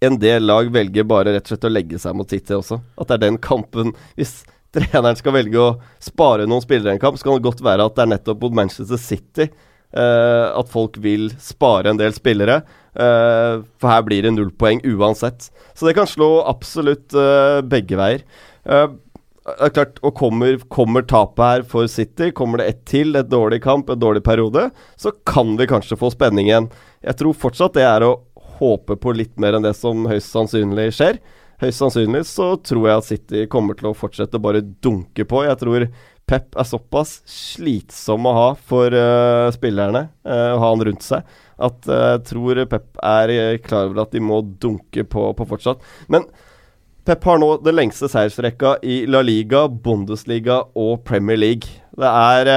[0.04, 2.80] en del lag velger bare rett og slett å legge seg mot City også.
[3.00, 4.42] At det er den kampen Hvis
[4.74, 5.68] treneren skal velge å
[6.02, 8.42] spare noen spillere i en kamp, så kan det godt være at det er nettopp
[8.42, 9.48] mot Manchester City
[9.94, 12.60] uh, at folk vil spare en del spillere.
[12.94, 15.50] Uh, for her blir det null poeng uansett.
[15.74, 18.26] Så det kan slå absolutt uh, begge veier.
[18.64, 23.28] Det er klart, og kommer, kommer tapet her for City, kommer det ett til, et
[23.28, 26.70] dårlig kamp, en dårlig periode, så kan vi kanskje få spenning igjen.
[27.04, 28.14] Jeg tror fortsatt det er å
[28.58, 31.20] håpe på litt mer enn det som høyst sannsynlig skjer.
[31.60, 35.44] høyst sannsynlig så tror jeg at City kommer til å fortsette å bare dunke på.
[35.44, 35.86] Jeg tror
[36.24, 41.26] Pep er såpass slitsom å ha for uh, spillerne, uh, å ha han rundt seg,
[41.60, 45.84] at uh, jeg tror Pep er klar over at de må dunke på, på fortsatt.
[46.08, 46.24] Men
[47.04, 51.68] Pep har nå den lengste seiersrekka i La Liga, Bundesliga og Premier League.
[51.92, 52.48] Det er,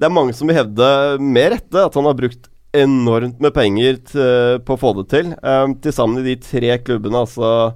[0.00, 0.88] det er mange som vil hevde,
[1.20, 4.00] med rette, at han har brukt enormt med penger
[4.66, 5.30] på å få det til.
[5.42, 7.74] Um, til sammen i de tre klubbene, altså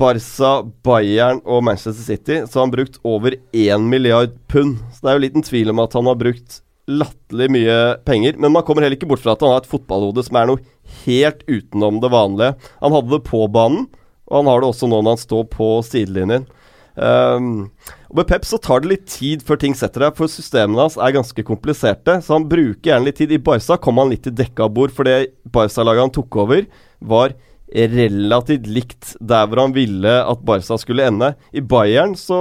[0.00, 4.78] Barca, Bayern og Manchester City, så har han brukt over 1 milliard pund.
[4.94, 8.38] Så det er jo liten tvil om at han har brukt latterlig mye penger.
[8.40, 10.64] Men man kommer heller ikke bort fra at han har et fotballhode som er noe
[11.04, 12.56] helt utenom det vanlige.
[12.80, 13.86] Han hadde det på banen,
[14.30, 16.48] og han har det også nå når han står på sidelinjen.
[16.96, 17.70] Um,
[18.10, 20.96] og Med Pep så tar det litt tid før ting setter deg, for systemene hans
[20.98, 22.16] er ganske kompliserte.
[22.18, 23.30] Så han bruker gjerne litt tid.
[23.30, 26.66] I Barca kom han litt til dekka bord, for det Barca-laget han tok over,
[26.98, 27.36] var
[27.70, 31.36] relativt likt der hvor han ville at Barca skulle ende.
[31.54, 32.40] I Bayern så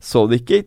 [0.00, 0.62] så det ikke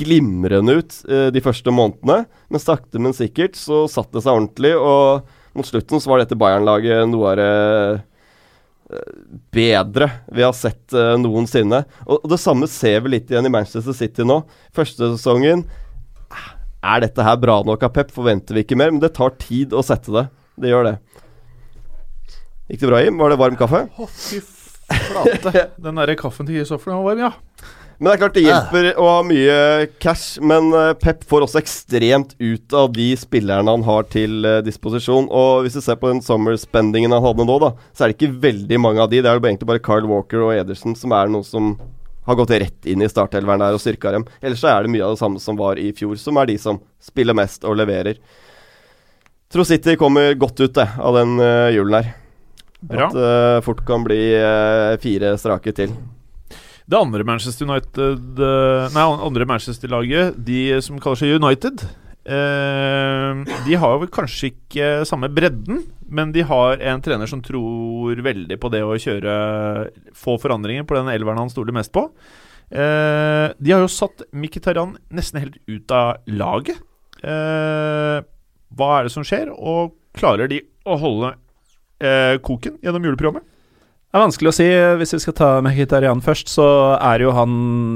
[0.00, 4.74] glimrende ut eh, de første månedene, men sakte, men sikkert så satt det seg ordentlig,
[4.76, 5.26] og
[5.56, 7.50] mot slutten så var dette Bayern-laget noe av det
[9.54, 11.84] bedre vi har sett uh, noensinne.
[12.06, 14.42] Og, og, det samme ser vi litt igjen i Manchester City nå.
[14.76, 15.66] Første sesongen
[16.80, 18.12] Er dette her bra nok av Pep?
[18.14, 18.92] Forventer vi ikke mer?
[18.92, 20.26] Men det tar tid å sette det.
[20.60, 20.96] Det gjør det.
[22.70, 23.20] Gikk det bra, Jim?
[23.20, 23.82] Var det varm kaffe?
[23.90, 25.66] Å, fy flate.
[25.84, 27.32] Den derre kaffen til Kristoffer var varm, ja.
[28.00, 29.56] Men det er klart det hjelper å ha mye
[30.00, 34.62] cash, men eh, Pep får også ekstremt ut av de spillerne han har til uh,
[34.64, 35.26] disposisjon.
[35.28, 38.38] Og hvis du ser på den summer-spendingen han hadde nå, da, så er det ikke
[38.46, 39.18] veldig mange av de.
[39.20, 41.74] Det er jo egentlig bare Carl Walker og Ederson som er noe som
[42.24, 44.24] har gått rett inn i startelveren der og styrka dem.
[44.40, 46.56] Ellers så er det mye av det samme som var i fjor, som er de
[46.62, 48.22] som spiller mest og leverer.
[49.52, 52.08] Tror City kommer godt ut det, av den uh, julen her.
[52.80, 53.10] Bra.
[53.10, 54.22] At det uh, fort kan bli
[55.04, 55.92] fire strake til.
[56.90, 61.84] Det andre Manchester United eh, Nei, andre Manchester-laget, de som kaller seg United
[62.26, 68.18] eh, De har vel kanskje ikke samme bredden, men de har en trener som tror
[68.26, 69.34] veldig på det å kjøre
[70.18, 72.08] få forandringer på den elveren han stoler mest på.
[72.70, 76.82] Eh, de har jo satt Mkhitarian nesten helt ut av laget.
[77.22, 78.18] Eh,
[78.74, 81.36] hva er det som skjer, og klarer de å holde
[82.02, 83.46] eh, koken gjennom juleprogrammet?
[84.10, 84.64] Det er vanskelig å si.
[84.98, 86.64] Hvis vi skal ta Mkhitarian først, så
[86.96, 87.52] er jo han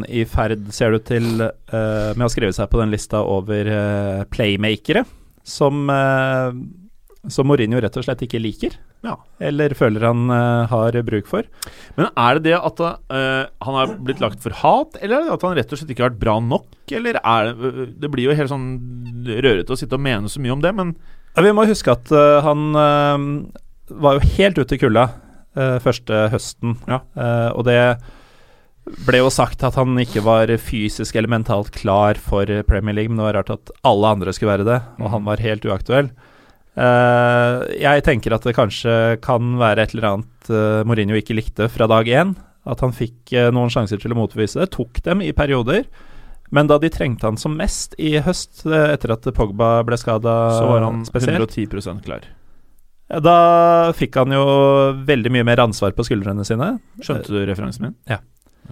[0.07, 4.21] i ferd, ser du til, uh, med å skrive seg på den lista over uh,
[4.31, 5.03] playmakere,
[5.43, 6.55] som, uh,
[7.27, 8.77] som Mourinho rett og slett ikke liker.
[9.03, 9.17] Ja.
[9.43, 10.31] Eller føler han
[10.71, 11.51] har bruk for.
[11.99, 15.45] Men er det det at han har blitt lagt for hat, eller er det at
[15.45, 16.71] han rett og slett ikke har vært bra nok?
[16.95, 18.71] Eller er det Det blir jo helt sånn
[19.27, 20.95] rørete å sitte og mene så mye om det, men
[21.37, 22.09] Vi må huske at
[22.47, 22.73] han
[23.93, 25.09] var jo helt ute i kulda
[25.59, 26.77] uh, første høsten.
[26.91, 27.01] Ja.
[27.17, 27.81] Uh, og det
[29.07, 33.21] ble jo sagt at han ikke var fysisk eller mentalt klar for Premier League, men
[33.21, 35.29] det var rart at alle andre skulle være det, og han mm.
[35.31, 36.11] var helt uaktuell.
[36.75, 40.51] Uh, jeg tenker at det kanskje kan være et eller annet
[40.85, 42.35] Mourinho ikke likte fra dag én.
[42.69, 44.71] At han fikk noen sjanser til å motbevise det.
[44.73, 45.85] Tok dem i perioder.
[46.55, 50.69] Men da de trengte han som mest i høst, etter at Pogba ble skada Så
[50.69, 52.29] var han spesielt, 110 klar.
[53.09, 53.39] Da
[53.97, 54.45] fikk han jo
[55.07, 56.77] veldig mye mer ansvar på skuldrene sine.
[57.05, 57.97] Skjønte du referansen min?
[58.09, 58.23] Ja.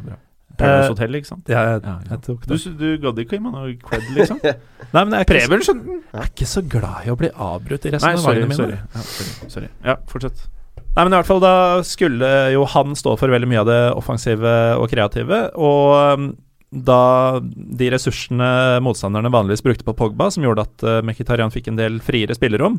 [0.07, 0.21] ja
[0.59, 1.51] Paradise uh, Hotel, ikke sant?
[1.51, 2.57] Ja, jeg, ja, jeg tok det.
[2.57, 4.41] Du, du gadd ikke å gi meg noe cred, liksom?
[4.95, 7.89] Nei, men jeg er, ikke så, jeg er ikke så glad i å bli avbrutt
[7.89, 8.59] i resonnementene mine.
[8.59, 8.81] Sorry.
[8.81, 9.53] Ja, sorry.
[9.57, 9.71] sorry.
[9.87, 10.47] Ja, fortsett.
[10.93, 11.55] Nei, men i hvert fall Da
[11.89, 15.45] skulle jo han stå for veldig mye av det offensive og kreative.
[15.57, 16.27] Og um,
[16.73, 21.81] da de ressursene motstanderne vanligvis brukte på Pogba, som gjorde at uh, Mkhitarian fikk en
[21.81, 22.79] del friere spillerom,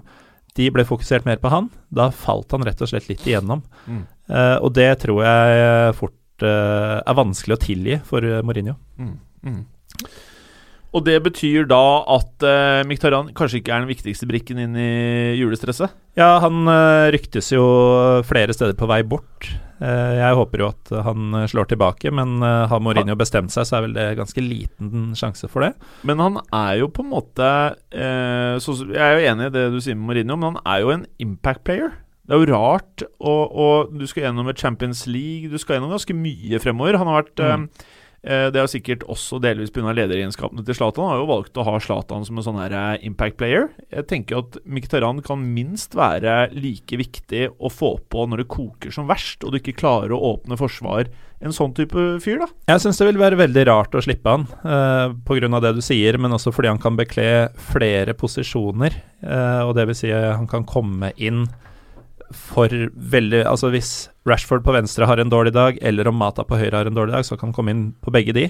[0.57, 1.69] de ble fokusert mer på han.
[1.93, 3.63] Da falt han rett og slett litt igjennom.
[3.87, 4.03] Mm.
[4.29, 8.77] Uh, og det tror jeg fort uh, er vanskelig å tilgi for Mourinho.
[9.01, 9.17] Mm.
[9.43, 9.63] Mm.
[10.93, 11.81] Og det betyr da
[12.15, 15.93] at uh, Miktarian kanskje ikke er den viktigste brikken inn i julestresset?
[16.19, 17.65] Ja, han uh, ryktes jo
[18.29, 19.49] flere steder på vei bort.
[19.83, 23.77] Uh, jeg håper jo at han slår tilbake, men uh, har Mourinho bestemt seg, så
[23.77, 25.73] er vel det ganske liten sjanse for det.
[26.07, 27.49] Men han er jo på en måte
[28.63, 30.93] så, Jeg er jo enig i det du sier med Mourinho, men han er jo
[30.95, 31.91] en impact player.
[32.23, 35.91] Det er jo rart, og, og du skal gjennom et Champions League, du skal gjennom
[35.91, 37.01] ganske mye fremover.
[37.01, 37.91] Han har vært mm Eh,
[38.23, 39.91] det er sikkert også delvis pga.
[39.91, 41.03] lederegenskapene til Zlatan.
[41.03, 43.67] Han har jo valgt å ha Zlatan som en sånn her eh, impact player.
[43.91, 48.95] Jeg tenker at Mkhitaryan kan minst være like viktig å få på når det koker
[48.95, 51.11] som verst, og du ikke klarer å åpne forsvar.
[51.43, 52.47] En sånn type fyr, da.
[52.71, 55.59] Jeg syns det vil være veldig rart å slippe han, eh, pga.
[55.59, 58.95] det du sier, men også fordi han kan bekle flere posisjoner.
[59.23, 61.47] Eh, og det vil si han kan komme inn
[62.35, 63.91] for veldig Altså hvis
[64.27, 67.15] Rashford på venstre har en dårlig dag, eller om Mata på høyre har en dårlig
[67.15, 68.47] dag, så kan han komme inn på begge de.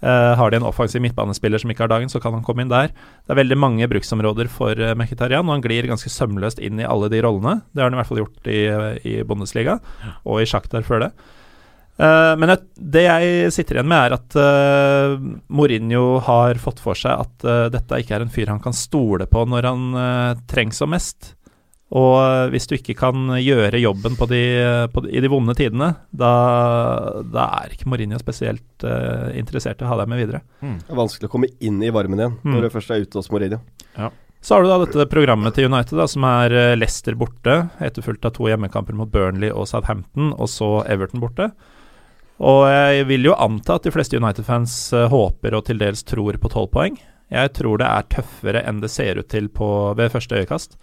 [0.00, 2.70] Uh, har de en offensiv midtbanespiller som ikke har dagen, så kan han komme inn
[2.72, 2.88] der.
[2.88, 6.86] Det er veldig mange bruksområder for uh, Mkhitarian, og han glir ganske sømløst inn i
[6.88, 7.58] alle de rollene.
[7.68, 8.62] Det har han i hvert fall gjort i,
[9.10, 9.76] i Bundesliga,
[10.24, 11.10] og i Shakhtar før det.
[12.00, 14.38] Uh, men et, det jeg sitter igjen med, er at
[15.52, 19.44] Mourinho har fått for seg at dette ikke er en fyr han kan stole på
[19.52, 21.34] når han trengs som mest.
[21.90, 24.40] Og hvis du ikke kan gjøre jobben på de,
[24.94, 26.30] på de, i de vonde tidene, da,
[27.26, 30.44] da, er ikke Mourinho spesielt uh, interessert i å ha deg med videre.
[30.62, 30.76] Mm.
[30.84, 32.52] Det er vanskelig å komme inn i varmen igjen mm.
[32.52, 33.58] når du først er ute hos Mourinho.
[33.96, 34.12] Ja.
[34.40, 38.30] Så har du da dette programmet til United, da, som er uh, Leicester borte, etterfulgt
[38.30, 41.50] av to hjemmekamper mot Burnley og Southampton, og så Everton borte.
[42.38, 46.38] Og jeg vil jo anta at de fleste United-fans uh, håper og til dels tror
[46.38, 47.02] på tolv poeng.
[47.34, 49.66] Jeg tror det er tøffere enn det ser ut til på,
[49.98, 50.78] ved første øyekast.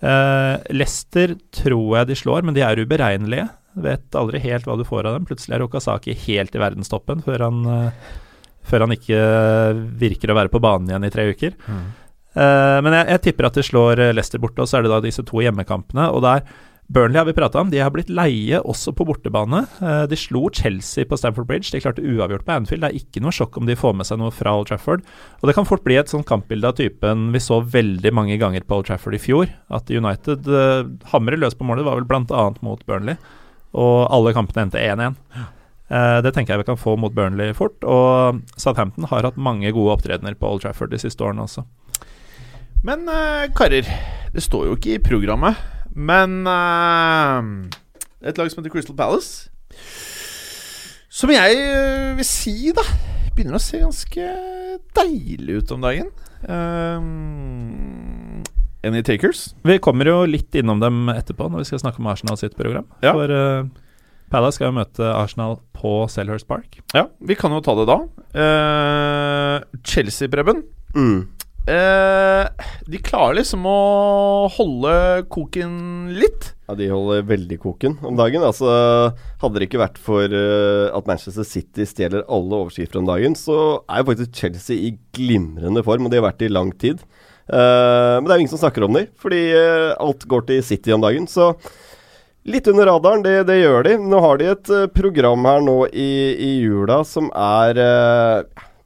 [0.00, 3.46] Uh, Leicester tror jeg de slår, men de er uberegnelige.
[3.80, 5.26] Vet aldri helt hva du får av dem.
[5.28, 8.14] Plutselig er Okasaki helt i verdenstoppen før han, uh,
[8.66, 9.20] før han ikke
[10.00, 11.56] virker å være på banen igjen i tre uker.
[11.68, 11.84] Mm.
[12.30, 15.02] Uh, men jeg, jeg, tipper at de slår Leicester borte, og så er det da
[15.04, 16.08] disse to hjemmekampene.
[16.14, 16.46] Og der
[16.90, 17.70] Burnley har vi prata om.
[17.70, 19.60] De har blitt leie også på bortebane.
[19.78, 21.70] Eh, de slo Chelsea på Stamford Bridge.
[21.70, 22.82] De klarte uavgjort på Anfield.
[22.82, 25.04] Det er ikke noe sjokk om de får med seg noe fra Old Trafford.
[25.38, 28.66] Og det kan fort bli et sånt kampbilde av typen vi så veldig mange ganger
[28.66, 29.54] på Old Trafford i fjor.
[29.70, 30.82] At United uh,
[31.14, 31.86] hamrer løs på målet.
[31.86, 32.44] Var vel bl.a.
[32.66, 33.22] mot Burnley.
[33.70, 35.14] Og alle kampene endte 1-1.
[35.38, 35.48] Uh,
[35.94, 37.78] eh, det tenker jeg vi kan få mot Burnley fort.
[37.86, 41.62] Og Southampton har hatt mange gode opptredener på Old Trafford de siste årene også.
[42.82, 43.86] Men uh, karer,
[44.34, 45.78] det står jo ikke i programmet.
[45.94, 47.42] Men uh,
[48.22, 49.50] et lag som heter Crystal Palace
[51.10, 52.84] Som jeg uh, vil si, da
[53.34, 54.26] Begynner å se ganske
[54.96, 56.08] deilig ut om dagen.
[56.44, 58.42] Um,
[58.84, 59.52] any takers?
[59.64, 62.88] Vi kommer jo litt innom dem etterpå, når vi skal snakke om Arsenal sitt program.
[63.04, 63.14] Ja.
[63.14, 63.68] For uh,
[64.34, 66.80] Palace skal jo møte Arsenal på Selhurst Park.
[66.94, 67.98] Ja, vi kan jo ta det da.
[68.34, 70.64] Uh, Chelsea, Preben.
[70.94, 71.28] Mm.
[71.68, 72.46] Eh,
[72.88, 74.92] de klarer liksom å holde
[75.30, 75.74] koken
[76.16, 76.54] litt.
[76.66, 78.44] Ja, De holder veldig koken om dagen.
[78.46, 78.70] Altså,
[79.42, 83.82] Hadde det ikke vært for uh, at Manchester City stjeler alle overskrifter om dagen, så
[83.88, 87.04] er jo faktisk Chelsea i glimrende form, og de har vært det i lang tid.
[87.50, 90.64] Uh, men det er jo ingen som snakker om dem, fordi uh, alt går til
[90.64, 91.28] City om dagen.
[91.28, 91.52] Så
[92.48, 93.98] litt under radaren, det, det gjør de.
[94.00, 97.84] Nå har de et program her nå i, i jula som er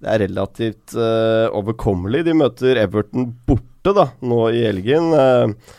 [0.03, 2.25] det er relativt uh, overkommelig.
[2.27, 5.13] De møter Everton borte da, nå i helgen.
[5.15, 5.77] Uh,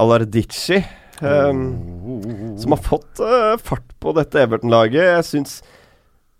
[0.00, 0.80] Alardici,
[1.22, 1.64] um,
[2.02, 2.26] oh.
[2.60, 5.08] som har fått uh, fart på dette Everton-laget.
[5.16, 5.58] Jeg syns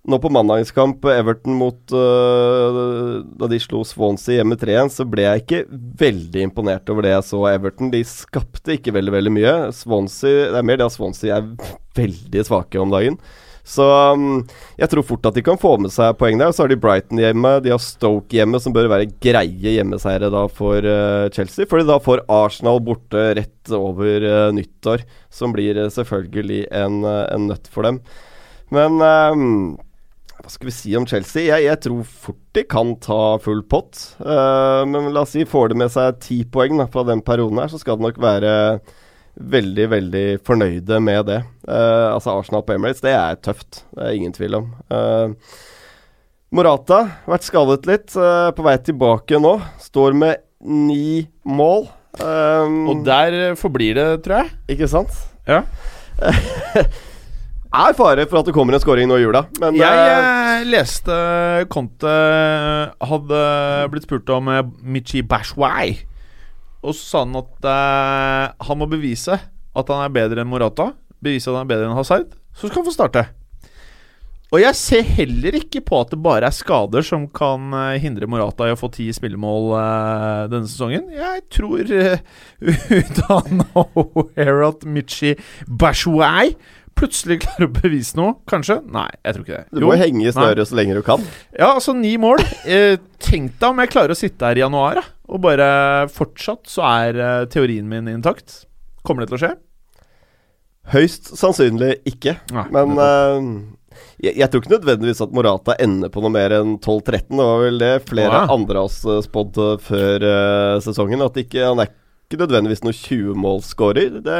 [0.05, 5.61] nå på mandagskamp Everton mot Da de slo Swansea hjemme 3-1, så ble jeg ikke
[6.03, 7.89] veldig imponert over det jeg så Everton.
[7.95, 9.55] De skapte ikke veldig veldig mye.
[9.73, 13.17] Swansea, Det er mer det at Swansea er veldig svake om dagen.
[13.65, 14.43] Så um,
[14.77, 16.53] jeg tror fort at de kan få med seg poeng der.
[16.53, 20.45] Så har de Brighton hjemme, de har Stoke hjemme, som bør være greie hjemmeseiere da
[20.53, 21.65] for uh, Chelsea.
[21.71, 27.49] Fordi da får Arsenal borte rett over uh, nyttår, som blir uh, selvfølgelig en, en,
[27.49, 28.03] nøtt for dem.
[28.75, 29.49] Men um,
[30.43, 31.47] hva skal vi si om Chelsea?
[31.49, 33.97] Jeg, jeg, tror fort de kan ta full pott.
[34.21, 37.71] men la oss si får de med seg ti poeng da, fra den perioden her,
[37.73, 38.53] så skal det nok være
[39.35, 41.41] veldig, veldig fornøyde med det.
[41.67, 43.83] Uh, altså Arsenal på Emirates, det er tøft.
[43.95, 44.69] Det er ingen tvil om.
[44.93, 45.35] Uh,
[46.55, 48.15] Morata, vært skadet litt.
[48.15, 49.57] Uh, på vei tilbake nå.
[49.83, 51.89] Står med ni mål.
[52.21, 54.55] Um, Og der forblir det, tror jeg.
[54.77, 55.11] Ikke sant?
[55.49, 55.65] Ja.
[57.75, 59.49] er fare for at det kommer en scoring nå i jula.
[59.59, 61.19] Men jeg uh, leste
[61.75, 62.17] Conte
[63.03, 63.45] hadde
[63.91, 66.05] blitt spurt om Michi Bashwai
[66.85, 69.39] og så sa han at eh, han må bevise
[69.75, 70.93] at han er bedre enn Morata.
[71.25, 72.37] Bevise at han er bedre enn Hazard.
[72.55, 73.25] Så skal han få starte.
[74.55, 78.29] Og jeg ser heller ikke på at det bare er skader som kan uh, hindre
[78.31, 81.09] Morata i å få ti spillemål uh, denne sesongen.
[81.11, 81.91] Jeg tror
[83.01, 85.35] ut av nowhere at Michi
[85.67, 86.53] Bashwai
[86.99, 88.79] plutselig klarer å bevise noe, kanskje?
[88.95, 89.81] Nei, jeg tror ikke det.
[89.81, 91.23] Du må henge i snøret så lenge du kan.
[91.53, 92.43] Ja, altså ni mål.
[92.65, 95.69] Eh, tenk deg om jeg klarer å sitte her i januar da, og bare
[96.13, 98.65] fortsatt så er eh, teorien min intakt.
[99.05, 99.55] Kommer det til å skje?
[100.95, 102.37] Høyst sannsynlig ikke.
[102.53, 103.51] Nei, Men eh,
[104.27, 107.33] jeg, jeg, tror ikke nødvendigvis at Morata ender på noe mer enn 12-13.
[107.33, 108.47] Det var vel det flere ja.
[108.53, 110.27] andre av oss spådde før
[110.85, 111.25] sesongen.
[111.25, 111.93] At ikke, han er
[112.25, 114.21] ikke nødvendigvis noen 20-målsskårer.
[114.25, 114.39] Det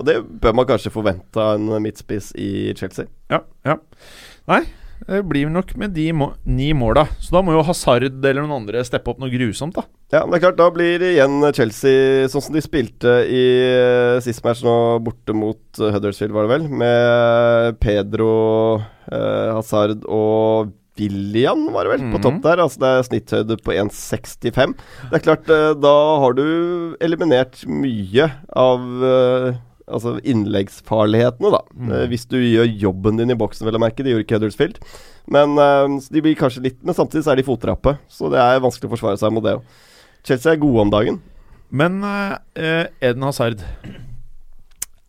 [0.00, 3.10] og det bør man kanskje forvente av en midtspiss i Chelsea.
[3.30, 3.76] Ja, ja.
[4.48, 4.64] Nei,
[5.06, 7.06] det blir nok med de må ni måla.
[7.22, 9.86] Så da må jo Hazard eller noen andre steppe opp noe grusomt, da.
[10.10, 14.18] Ja, men det er klart, da blir igjen Chelsea sånn som de spilte i uh,
[14.24, 14.74] sist match nå,
[15.06, 18.34] borte mot uh, Huddersfield, var det vel, med Pedro,
[19.12, 22.60] uh, Hazard og William, var det vel, på topp der.
[22.60, 24.74] Altså det er snitthøyde på 1,65.
[25.08, 25.48] Det er klart,
[25.80, 26.44] da har du
[27.00, 28.84] eliminert mye av
[29.90, 31.60] altså innleggsfarlighetene, da.
[31.74, 31.92] Mm.
[32.12, 34.04] hvis du gjør jobben din i boksen, vel å merke.
[34.06, 34.80] Det gjorde ikke Huddersfield.
[35.30, 38.88] Men de blir kanskje litt Men samtidig så er de fotrappe, så det er vanskelig
[38.88, 39.76] å forsvare seg mot det òg.
[40.26, 41.20] Chelsea er gode om dagen.
[41.70, 42.36] Men uh,
[43.00, 43.62] Eden Hazard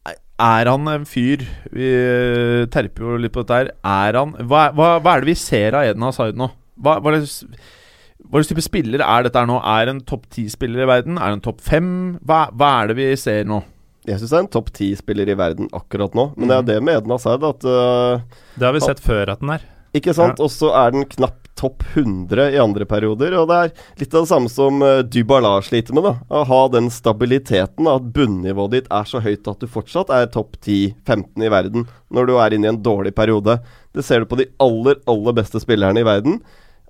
[0.06, 3.74] Er han en fyr Vi uh, terper jo litt på dette her.
[3.82, 6.52] Er han hva, hva, hva, er det vi ser av Eden Hazard nå?
[6.82, 9.60] Hva, hva slags type spiller er dette her nå?
[9.60, 11.20] Er en topp ti-spiller i verden?
[11.22, 11.92] Er en topp fem?
[12.26, 13.62] Hva, hva, er det vi ser nå?
[14.08, 16.32] Jeg syns det er en topp ti-spiller i verden akkurat nå.
[16.38, 16.70] Men det er mm.
[16.72, 19.68] det med Eden Hazard at uh, Det har vi sett før at den er.
[19.98, 20.40] Ikke sant?
[20.40, 20.48] Ja.
[20.48, 23.36] Og så er den knapt topp 100 i andre perioder.
[23.38, 26.08] Og det er litt av det samme som uh, Dybala sliter med.
[26.08, 30.32] da Å ha den stabiliteten, at bunnivået ditt er så høyt at du fortsatt er
[30.34, 33.60] topp 10-15 i verden når du er inne i en dårlig periode.
[33.94, 36.42] Det ser du på de aller, aller beste spillerne i verden.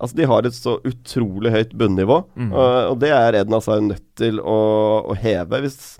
[0.01, 2.55] Altså De har et så utrolig høyt bunnivå, mm.
[2.55, 4.61] uh, og det er Eden Hazard nødt til å,
[5.11, 5.59] å heve.
[5.65, 5.99] Hvis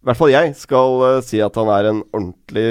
[0.00, 2.68] i hvert fall jeg skal uh, si at han er en ordentlig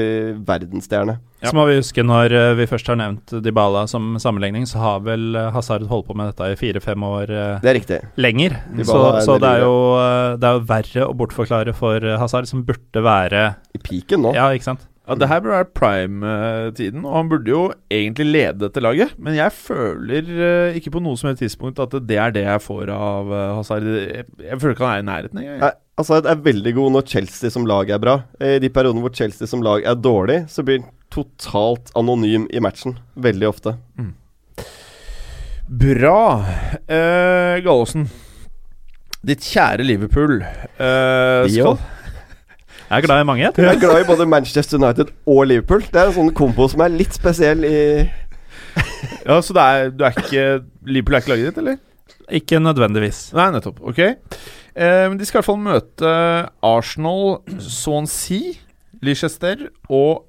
[0.47, 1.19] verdensstjerne.
[1.39, 1.51] Ja.
[1.51, 5.03] Så må vi huske, når uh, vi først har nevnt Dybala som sammenligning, så har
[5.05, 7.29] vel uh, Hazard holdt på med dette i fire-fem år
[7.61, 7.99] Det er riktig.
[8.17, 8.57] lenger.
[8.81, 9.75] Så, er så det, er jo,
[10.41, 14.33] det er jo verre å bortforklare for Hazard, som burde være I piken nå.
[14.33, 14.89] Ja, ikke sant?
[15.09, 19.15] Ja, Det her burde være prime-tiden, og han burde jo egentlig lede dette laget.
[19.17, 22.61] Men jeg føler uh, ikke på noe som helst tidspunkt at det er det jeg
[22.61, 23.87] får av uh, Hazard.
[23.89, 25.79] Jeg, jeg, føler ikke han er i nærheten engang.
[25.99, 28.13] Nei, altså, er veldig god når Chelsea som lag er bra.
[28.39, 32.61] I de periodene hvor Chelsea som lag er dårlig, så blir han totalt anonym i
[32.63, 32.93] matchen.
[33.19, 33.73] Veldig ofte.
[33.99, 34.13] Mm.
[35.81, 36.21] Bra.
[36.87, 38.05] Uh, Gallosen.
[39.27, 40.37] Ditt kjære Liverpool.
[40.79, 41.75] Uh, skal
[42.89, 43.43] jeg er glad i mange.
[43.43, 45.83] Jeg, jeg er glad i både Manchester United og Liverpool.
[45.83, 47.81] Det er en sånn kombo som er litt spesiell i
[49.27, 50.47] Ja, Så det er, du er ikke
[50.87, 51.83] Liverpool er ikke laget ditt, eller?
[52.39, 53.19] Ikke nødvendigvis.
[53.35, 53.83] Nei, nettopp.
[53.91, 53.99] Ok.
[54.75, 56.15] Eh, de skal i hvert fall møte
[56.65, 58.57] Arsenal, Swansea,
[59.05, 60.25] Leicester og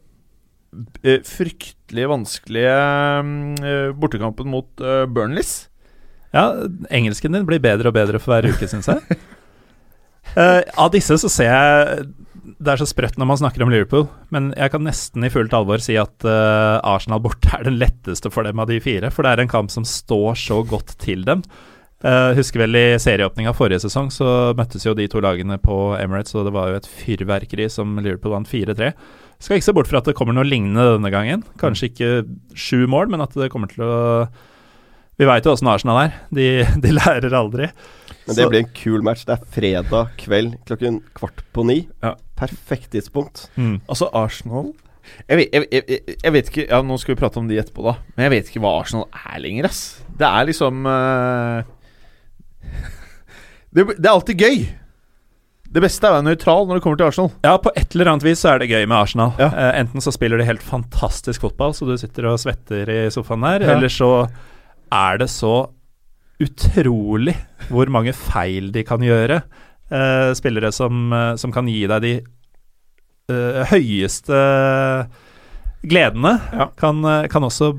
[1.05, 4.70] eh, fryktelig vanskelige eh, bortekampen mot
[5.11, 5.66] Burnleys.
[6.31, 6.46] Ja,
[6.94, 9.18] engelsken din blir bedre og bedre for hver uke, syns jeg.
[10.37, 12.11] Uh, av disse så ser jeg
[12.61, 15.55] det er så sprøtt når man snakker om Liverpool, men jeg kan nesten i fullt
[15.57, 19.11] alvor si at uh, Arsenal borte er den letteste for dem av de fire.
[19.12, 21.44] For det er en kamp som står så godt til dem.
[22.00, 26.32] Uh, husker vel i serieåpninga forrige sesong så møttes jo de to lagene på Emirates,
[26.32, 28.94] og det var jo et fyrverkeri som Liverpool vant 4-3.
[29.40, 31.44] Skal ikke se bort fra at det kommer noe lignende denne gangen.
[31.60, 32.10] Kanskje ikke
[32.56, 33.94] sju mål, men at det kommer til å
[35.20, 36.14] Vi veit jo åssen Arsenal er.
[36.32, 36.48] De,
[36.84, 37.68] de lærer aldri.
[38.24, 39.26] Men det blir en kul match.
[39.28, 41.82] Det er fredag kveld klokken kvart på ni.
[42.04, 42.14] Ja.
[42.40, 43.50] Perfekt tidspunkt.
[43.60, 43.82] Mm.
[43.88, 44.72] Altså, Arsenal
[45.26, 47.82] jeg vet, jeg, jeg, jeg vet, ikke Ja, Nå skal vi prate om de etterpå,
[47.88, 47.96] da.
[48.14, 49.80] Men jeg vet ikke hva Arsenal er lenger, ass.
[50.20, 51.64] Det er liksom uh,
[53.70, 54.62] det, det, er alltid gøy.
[55.70, 57.33] Det beste er å være nøytral når det kommer til Arsenal.
[57.46, 59.35] Ja, på et eller annet vis så er det gøy med Arsenal.
[59.38, 59.50] Ja.
[59.54, 63.46] Uh, enten så spiller de helt fantastisk fotball, så du sitter og svetter i sofaen
[63.46, 63.76] der, ja.
[63.76, 64.11] eller så
[64.90, 65.54] er det så
[66.40, 67.37] utrolig
[67.68, 69.42] hvor mange feil de kan gjøre.
[69.90, 72.12] Uh, spillere som, uh, som, kan gi deg de
[73.30, 74.40] uh, høyeste
[75.87, 76.35] gledene.
[76.54, 76.66] Ja.
[76.78, 77.72] Kan, kan, også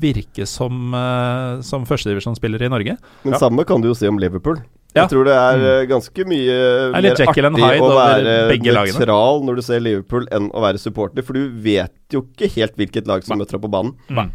[0.00, 2.96] virke som, uh, som førstedivisjonsspillere i Norge.
[3.24, 3.42] Men ja.
[3.44, 4.60] samme kan du jo si om Liverpool.
[4.96, 5.04] Ja.
[5.04, 5.88] Jeg tror det er mm.
[5.90, 6.56] ganske mye
[6.94, 7.44] mer artig
[7.84, 11.26] å være nøytral når du ser Liverpool, enn å være supporter.
[11.26, 13.92] For du vet jo ikke helt hvilket lag som møter deg på banen.
[14.08, 14.32] Mm.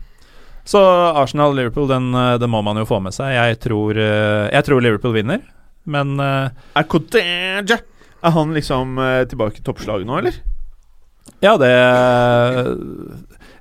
[0.69, 0.77] Så
[1.17, 3.33] Arsenal-Liverpool, den, eh, den, må man jo få med seg.
[3.33, 5.41] Jeg tror, eh, jeg tror Liverpool vinner,
[5.89, 7.79] men Er Kodeja
[8.21, 8.99] Er han liksom
[9.31, 10.37] tilbake i toppslaget nå, eller?
[11.41, 11.73] Ja, det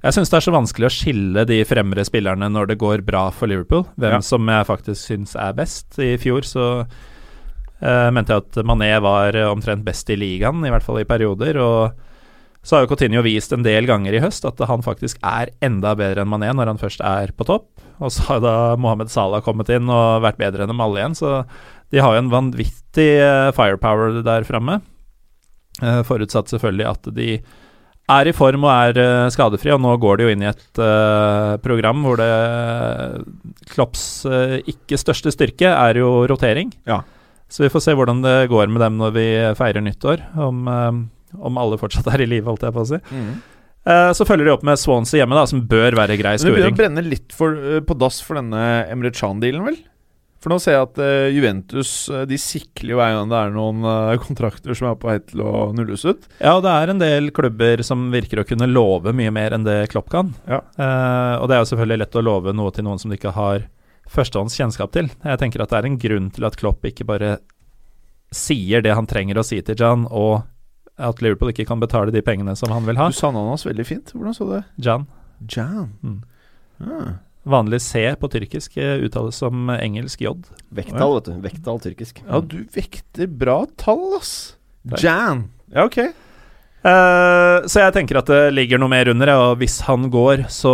[0.00, 3.26] Jeg syns det er så vanskelig å skille de fremre spillerne når det går bra
[3.36, 3.84] for Liverpool.
[4.00, 4.24] Hvem ja.
[4.24, 5.98] som jeg faktisk syns er best.
[6.00, 10.86] I fjor så uh, mente jeg at Mané var omtrent best i ligaen, i hvert
[10.86, 11.60] fall i perioder.
[11.60, 12.08] og
[12.62, 15.94] så har jo Coutinho vist en del ganger i høst at han faktisk er enda
[15.96, 17.70] bedre enn Mané når han først er på topp.
[18.00, 21.16] Og så har da Mohammed Salah kommet inn og vært bedre enn dem alle igjen,
[21.16, 21.40] så
[21.92, 24.80] de har jo en vanvittig eh, firepower der framme.
[25.80, 27.28] Forutsatt selvfølgelig at de
[28.16, 31.54] er i form og er skadefri, og nå går de jo inn i et uh,
[31.62, 32.28] program hvor det
[33.70, 34.02] Klopps
[34.68, 36.74] ikke største styrke er jo rotering.
[36.90, 37.00] Ja.
[37.50, 39.26] Så vi får se hvordan det går med dem når vi
[39.58, 40.22] feirer nyttår.
[40.38, 40.68] Om
[41.38, 43.00] om alle fortsatt er i live, holdt jeg på å si.
[43.14, 43.30] Mm.
[43.88, 46.52] Uh, så følger de opp med Swansea hjemme, da, som bør være grei skuring.
[46.52, 49.78] Det begynner å brenne litt for, uh, på dass for denne Emre Chan-dealen, vel?
[50.40, 53.84] For nå ser jeg at uh, Juventus eh, De sikler hver gang det er noen
[53.84, 56.24] uh, kontrakter som er på vei til å nulles ut.
[56.38, 59.66] Ja, og det er en del klubber som virker å kunne love mye mer enn
[59.68, 60.32] det Klopp kan.
[60.48, 60.62] Ja.
[60.80, 63.36] Uh, og det er jo selvfølgelig lett å love noe til noen som du ikke
[63.36, 63.68] har
[64.10, 65.12] førstehånds kjennskap til.
[65.22, 67.36] Jeg tenker at det er en grunn til at Klopp ikke bare
[68.34, 70.46] sier det han trenger å si til Jan, og
[71.00, 73.08] at Liverpool ikke kan betale de pengene som han vil ha.
[73.10, 74.12] Du sa navnet hans veldig fint.
[74.14, 74.64] Hvordan så du det?
[74.88, 75.06] Jan.
[75.50, 75.92] Jan.
[76.02, 76.20] Mm.
[76.80, 77.12] Ah.
[77.48, 80.34] Vanlig C på tyrkisk eh, uttales som engelsk J.
[80.76, 81.36] Vekttall, vet du.
[81.46, 82.20] Vekttall tyrkisk.
[82.26, 84.34] Ja, du vekter bra tall, ass.
[84.84, 85.00] Takk.
[85.04, 85.46] Jan.
[85.72, 86.02] Ja, ok.
[86.80, 90.72] Uh, så jeg tenker at det ligger noe mer under, og hvis han går, så,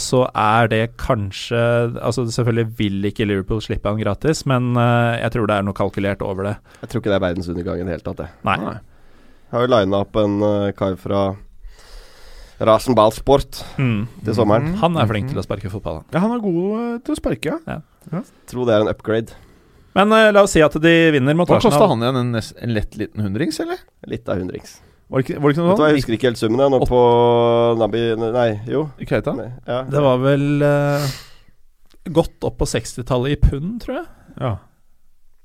[0.00, 1.58] så er det kanskje
[2.00, 5.76] Altså Selvfølgelig vil ikke Liverpool slippe han gratis, men uh, jeg tror det er noe
[5.76, 6.54] kalkulert over det.
[6.80, 8.30] Jeg tror ikke det er verdensundergangen i det hele tatt, det.
[8.48, 8.56] Nei.
[8.64, 8.78] Nei.
[9.52, 11.26] Har jo lina opp en uh, kar fra
[12.68, 14.06] Rasenballsport Mm.
[14.24, 14.70] til sommeren.
[14.72, 14.76] Mm.
[14.82, 16.02] Han er flink til å sparke fotball.
[16.14, 17.80] Ja, han er god eh, til å sparke, ja.
[18.50, 19.32] Tror det er en upgrade.
[19.94, 22.16] Men uh, la oss si at de vinner mot Hva kosta han igjen?
[22.18, 23.78] En, en lett liten hundrings, eller?
[24.10, 24.80] Litt av hundrings.
[25.08, 26.72] Var det ikke, var det ikke Vet du hva, Jeg husker ikke helt summen, jeg.
[26.74, 27.02] Nå Åt- på
[27.78, 28.88] Nabi Nei, jo.
[29.06, 29.34] Keita?
[29.38, 29.82] Nei, Ja.
[29.86, 31.06] Det var vel uh,
[32.18, 34.06] godt opp på 60-tallet i pund, tror jeg.
[34.40, 34.52] Ja.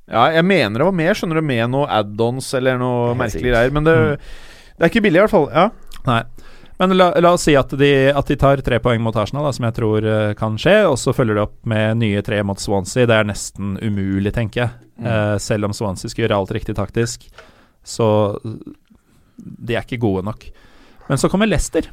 [0.09, 3.72] ja, jeg mener det var mer, skjønner du, med noe add-ons eller noe merkelige greier.
[3.76, 5.47] Men det, det er ikke billig, i hvert fall.
[5.53, 5.70] Ja.
[6.09, 6.24] Nei.
[6.80, 9.51] Men la, la oss si at de, at de tar tre poeng mot Arsenal, da,
[9.55, 12.59] som jeg tror uh, kan skje, og så følger de opp med nye tre mot
[12.61, 13.07] Swansea.
[13.09, 14.75] Det er nesten umulig, tenker jeg.
[14.99, 15.07] Mm.
[15.09, 17.27] Uh, selv om Swansea skal gjøre alt riktig taktisk,
[17.84, 18.07] så
[18.39, 20.45] de er ikke gode nok.
[21.09, 21.89] Men så kommer Leicester.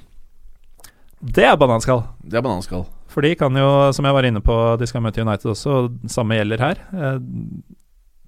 [1.19, 2.05] Det er bananskall.
[2.23, 2.85] Det er bananskall.
[3.11, 5.77] For de kan jo, som jeg var inne på, de skal møte United også,
[6.13, 6.83] samme gjelder her.
[6.93, 7.19] Eh,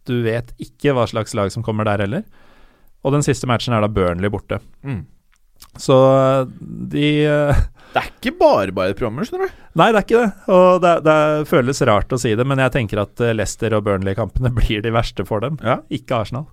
[0.09, 2.22] Du vet ikke hva slags lag som kommer der heller.
[3.04, 4.56] Og den siste matchen er da Burnley borte.
[4.80, 5.02] Mm.
[5.78, 6.44] Så eh,
[6.92, 7.61] de eh,
[7.94, 9.64] Det er ikke bare bare programmer, skjønner du.
[9.78, 10.54] Nei, det er ikke det.
[10.56, 11.18] Og det, det
[11.50, 14.94] føles rart å si det, men jeg tenker at eh, Leicester og Burnley-kampene blir de
[14.94, 15.59] verste for dem.
[15.64, 15.80] Ja.
[15.94, 16.48] Ikke Arsenal.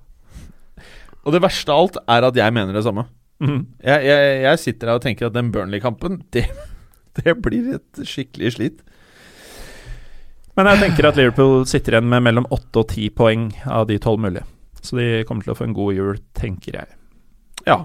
[1.26, 3.08] Og det verste av alt er at jeg mener det samme.
[3.42, 3.62] Mm.
[3.84, 6.46] Jeg, jeg, jeg sitter her og tenker at den Burnley-kampen, det,
[7.20, 8.84] det blir et skikkelig slit.
[10.56, 13.98] Men jeg tenker at Liverpool sitter igjen med mellom åtte og ti poeng av de
[14.00, 14.46] tolv mulige.
[14.86, 16.96] Så de kommer til å få en god jul, tenker jeg.
[17.66, 17.82] Ja.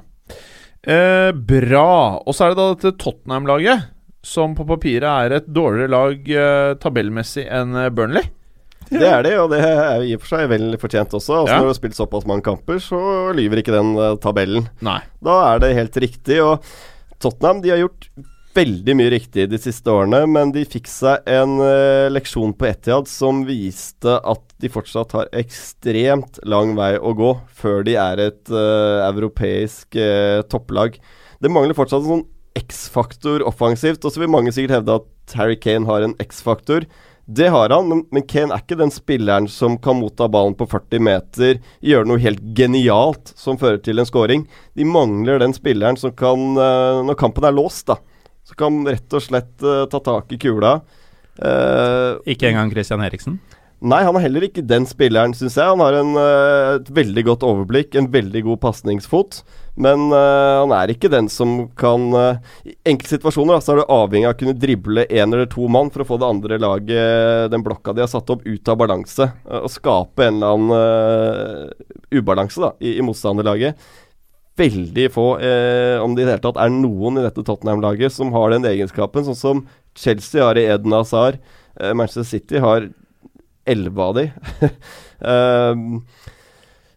[0.87, 1.89] Eh, bra.
[2.25, 3.89] Og så er det da dette Tottenham-laget,
[4.25, 8.29] som på papiret er et dårligere lag eh, tabellmessig enn eh, Burnley.
[8.91, 11.43] Det er det, og det er i og for seg vel fortjent også.
[11.43, 11.59] Altså Ja.
[11.61, 12.99] Når du har spilt såpass mange kamper, så
[13.37, 14.67] lyver ikke den eh, tabellen.
[14.83, 14.99] Nei.
[15.23, 16.41] Da er det helt riktig.
[16.43, 16.65] Og
[17.23, 18.09] Tottenham de har gjort
[18.57, 23.09] veldig mye riktig de siste årene, men de fikk seg en uh, leksjon på Etihad
[23.11, 28.53] som viste at de fortsatt har ekstremt lang vei å gå før de er et
[28.53, 30.99] uh, europeisk uh, topplag.
[31.41, 32.27] Det mangler fortsatt en sånn
[32.59, 36.89] X-faktor offensivt, og så vil mange sikkert hevde at Harry Kane har en X-faktor.
[37.31, 40.67] Det har han, men, men Kane er ikke den spilleren som kan motta ballen på
[40.67, 44.49] 40 meter, gjøre noe helt genialt som fører til en scoring.
[44.75, 48.01] De mangler den spilleren som kan, når kampen er låst, da,
[48.51, 50.81] så kan rett og slett uh, ta tak i kula.
[51.39, 53.39] Uh, Ikke engang Christian Eriksen.
[53.81, 55.65] Nei, han er heller ikke den spilleren, syns jeg.
[55.65, 59.39] Han har en, uh, et veldig godt overblikk, en veldig god pasningsfot.
[59.81, 63.81] Men uh, han er ikke den som kan uh, I enkelte situasjoner da, så er
[63.81, 66.61] du avhengig av å kunne drible én eller to mann for å få det andre
[66.61, 69.31] laget, den blokka de har satt opp, ut av balanse.
[69.49, 71.73] og skape en eller annen
[72.13, 73.81] ubalanse da, i, i motstanderlaget.
[74.61, 78.33] Veldig få, eh, om det i det hele tatt er noen i dette Tottenham-laget, som
[78.35, 79.63] har den egenskapen, sånn som
[79.97, 81.39] Chelsea har i Eden Hazard.
[81.81, 82.91] Eh, Manchester City har
[83.67, 84.27] elleve av de.
[85.21, 85.99] Ehm,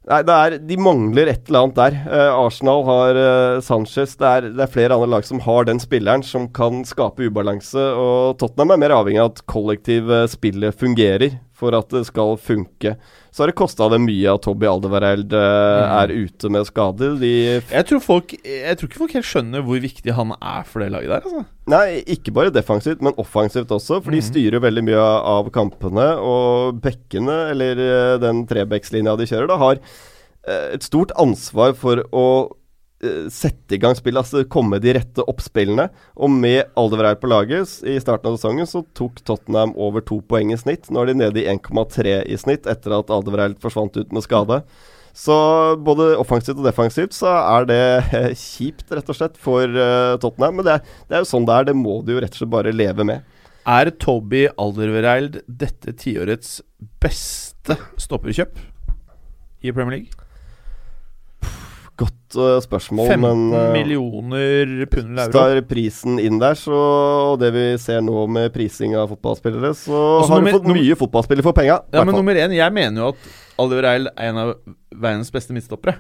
[0.07, 1.97] nei, er, de mangler et eller annet der.
[2.07, 4.13] Eh, Arsenal har eh, Sanchez.
[4.15, 7.83] Det er, det er flere andre lag som har den spilleren som kan skape ubalanse.
[7.99, 12.95] Og Tottenham er mer avhengig av at kollektivspillet fungerer for at det skal funke.
[13.33, 17.13] Så har det kosta dem mye at Tobby Aldervereld eh, er ute med skade.
[17.23, 17.31] De
[17.63, 20.91] Jeg tror, folk, jeg tror ikke folk helt skjønner hvor viktig han er for det
[20.93, 21.25] laget der.
[21.25, 21.45] Altså.
[21.73, 24.01] Nei, ikke bare defensivt, men offensivt også.
[24.03, 24.27] For de Mhm.
[24.29, 26.09] styrer veldig mye av kampene.
[26.21, 29.79] Og bekkene, eller eh, den trebekslinja de kjører, da, har
[30.45, 32.25] eh, et stort ansvar for å
[33.33, 35.89] sette i gang spillet, altså komme de rette oppspillene.
[36.15, 40.53] Og med Alderweireld på laget i starten av sesongen så tok Tottenham over to poeng
[40.53, 40.89] i snitt.
[40.89, 44.63] Nå er de nede i 1,3 i snitt etter at Alderweireld forsvant ut med skade.
[45.13, 45.35] Så
[45.85, 47.83] både offensivt og defensivt så er det
[48.17, 50.57] eh, kjipt, rett og slett, for eh, Tottenham.
[50.57, 51.69] Men det er, det er jo sånn det er.
[51.69, 53.29] Det må de jo rett og slett bare leve med.
[53.69, 56.57] Er Toby Alderweireld dette tiårets
[57.03, 58.57] beste stopperkjøp
[59.63, 60.23] i Premier League?
[61.95, 65.29] Godt uh, spørsmål, 15 men uh, millioner pund euro.
[65.29, 66.73] Står prisen inn der, så
[67.33, 70.73] og det vi ser nå med prising av fotballspillere, så Også har nummer- du fått
[70.79, 71.77] mye fotballspillere for penga.
[71.93, 73.29] Ja, men nummer én, jeg mener jo at
[73.61, 74.55] Oliver Eil er en av
[74.89, 75.99] verdens beste midtstoppere.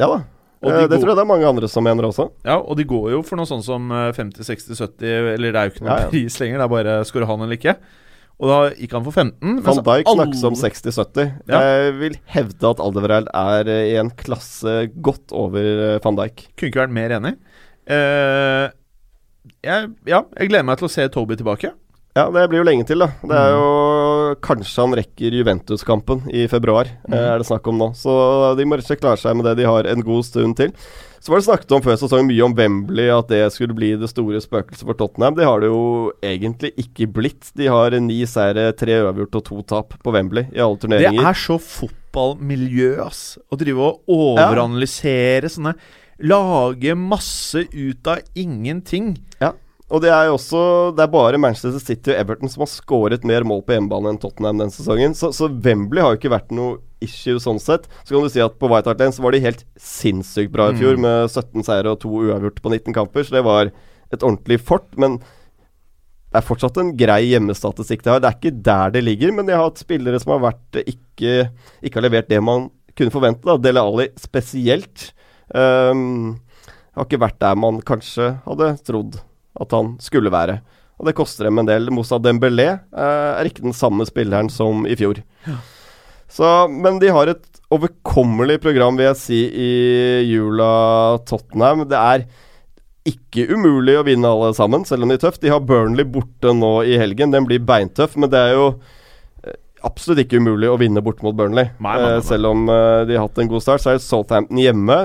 [0.00, 0.22] Ja da.
[0.64, 2.30] Eh, de det går- tror jeg det er mange andre som mener også.
[2.48, 5.60] Ja, og de går jo for noe sånn som eh, 50, 60, 70 Eller det
[5.60, 6.08] er jo ikke noen Ja, ja.
[6.10, 7.76] pris lenger, det er bare skal du ha den eller ikke.
[8.38, 9.56] Og da gikk han for 15.
[9.66, 11.30] Van Dijk snakkes om 60-70.
[11.50, 11.58] Ja.
[11.64, 16.44] Jeg vil hevde at Aldevereld er eh, i en klasse godt over eh, van Dijk.
[16.54, 17.34] Kunne ikke vært mer enig.
[17.88, 18.68] Uh,
[19.64, 21.72] jeg, ja, jeg gleder meg til å se Toby tilbake.
[22.18, 23.10] Ja, det blir jo lenge til, da.
[23.22, 23.58] Det er Mm.
[23.58, 27.14] jo Kanskje han rekker Juventus-kampen i februar, Mm.
[27.14, 27.90] er det snakk om nå.
[27.96, 29.56] Så de må rett og slett klare seg med det.
[29.56, 30.72] De har en god stund til.
[31.20, 34.10] Så var det snakket om før sesongen mye om Wembley, at det skulle bli det
[34.10, 35.36] store spøkelset for Tottenham.
[35.38, 37.50] Det har det jo egentlig ikke blitt.
[37.58, 41.18] De har ni seire, tre uavgjort og to tap på Wembley i alle turneringer.
[41.18, 43.22] Det er så fotballmiljø, ass.
[43.50, 45.74] Å drive og overanalysere sånne
[46.18, 49.12] Lage masse ut av ingenting.
[49.38, 49.52] Ja.
[49.88, 50.60] Og det er jo også
[50.96, 54.18] Det er bare Manchester City og Everton som har skåret mer mål på hjemmebane enn
[54.20, 55.14] Tottenham den sesongen.
[55.16, 57.86] Så, så Wembley har jo ikke vært noe issue sånn sett.
[58.04, 60.70] Så kan du si at på White Hart Lane så var de helt sinnssykt bra
[60.72, 61.00] i fjor, Mm.
[61.06, 63.22] med 17 seire og to uavgjort på 19 kamper.
[63.24, 63.70] Så det var
[64.12, 64.88] et ordentlig fort.
[64.96, 68.20] Men det er fortsatt en grei hjemmestatistikk de har.
[68.20, 70.90] Det er ikke der det ligger, men de har hatt spillere som har vært eh,
[70.92, 71.50] ikke,
[71.82, 73.44] ikke har levert det man kunne forvente.
[73.46, 75.12] da Dele Alli spesielt.
[75.54, 76.36] Um,
[76.96, 79.20] har ikke vært der man kanskje hadde trodd
[79.58, 80.60] at han skulle være.
[80.98, 81.88] Og det koster dem en del.
[81.94, 85.20] Moussa Dembélé uh, er ikke den samme spilleren som i fjor.
[86.28, 89.70] Så, men de har et overkommelig program, vil jeg si, i
[90.28, 91.86] jula Tottenham.
[91.88, 92.26] Det er
[93.08, 95.40] ikke umulig å vinne alle sammen, selv om de er tøft.
[95.44, 97.32] De har Burnley borte nå i helgen.
[97.32, 98.66] Den blir beintøff, men det er jo
[99.44, 99.56] eh,
[99.88, 101.70] absolutt ikke umulig å vinne borte mot Burnley.
[101.80, 102.14] Nei, nei, nei.
[102.18, 104.98] Eh, selv om eh, de har hatt en god start, så er Southampton hjemme.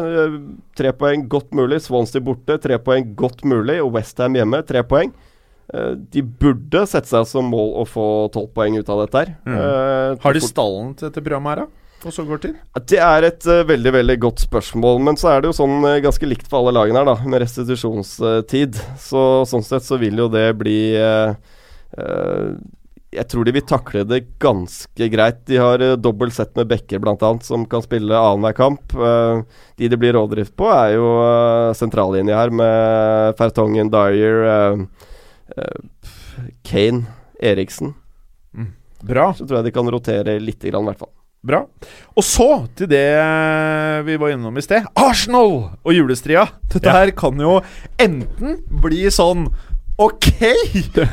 [0.79, 1.79] tre poeng, godt mulig.
[1.85, 3.79] Swansea borte, tre poeng, godt mulig.
[3.83, 5.15] Og Westham hjemme, tre poeng.
[5.71, 9.31] Eh, de burde sette seg som mål å få tolv poeng ut av dette her.
[9.47, 9.55] Mm.
[9.55, 11.79] Eh, Har de stallen til dette programmet her, da?
[12.03, 12.55] Og så går tid?
[12.91, 16.01] det er et uh, veldig veldig godt spørsmål, men så er det jo sånn uh,
[16.03, 18.75] ganske likt for alle lagene her, da, med restitusjonstid.
[18.99, 20.91] Så sånn sett så vil jo det bli
[23.13, 25.45] Jeg tror de vil takle det ganske greit.
[25.47, 28.97] De har uh, dobbelt sett med backer, bl.a., som kan spille annenhver kamp.
[29.79, 35.09] De det blir rådrift på, er jo uh, sentrallinja her, med Fertongen, Dyer, eh,
[36.63, 37.03] Kane,
[37.41, 37.93] Eriksen.
[39.03, 39.33] Bra.
[39.35, 41.11] Så tror jeg de kan rotere lite grann, i hvert fall.
[41.43, 41.57] Bra.
[42.15, 42.45] Og så
[42.79, 43.03] til det
[44.07, 44.85] vi var innom i sted.
[44.95, 46.45] Arsenal og julestria.
[46.71, 47.01] Dette Ja.
[47.01, 47.57] her kan jo
[47.99, 49.49] enten bli sånn
[49.99, 50.25] Ok!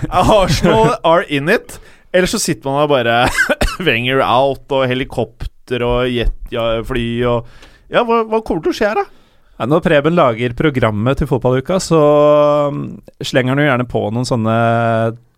[0.09, 1.79] Arsenal are in it.
[2.15, 3.17] Eller så sitter man der bare
[3.87, 7.47] Wenger out og helikopter og jetfly og
[7.91, 9.05] Ja, hva, hva kommer til å skje her, da?
[9.61, 11.99] Ja, når Preben lager programmet til fotballuka, så
[12.73, 14.55] mm, slenger han jo gjerne på noen sånne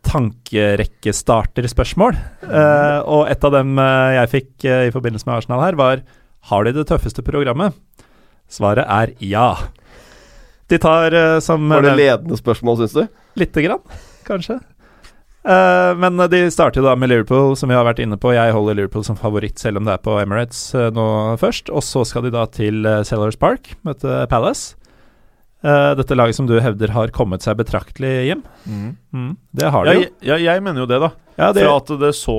[0.06, 2.14] tankerekkestarterspørsmål.
[2.46, 6.06] Eh, og et av dem eh, jeg fikk eh, i forbindelse med Arsenal her, var
[6.52, 7.74] Har de det tøffeste programmet?
[8.46, 9.58] Svaret er ja.
[10.70, 13.10] De tar eh, som Var det ledende spørsmål, syns du?
[13.42, 13.82] Lite grann,
[14.28, 14.62] kanskje.
[15.42, 18.34] Eh, men de starter jo da med Liverpool, som vi har vært inne på.
[18.36, 21.06] Jeg holder Liverpool som favoritt, selv om det er på Emirates uh, nå
[21.42, 21.72] først.
[21.74, 24.76] Og så skal de da til uh, Sellers Park, møte Palace.
[25.62, 28.40] Eh, dette laget som du hevder har kommet seg betraktelig hjem.
[28.66, 30.00] Mm, det har de jo.
[30.02, 31.12] jeg, ja, jeg mener jo det, da.
[31.38, 32.38] Ja, det, Fra at det så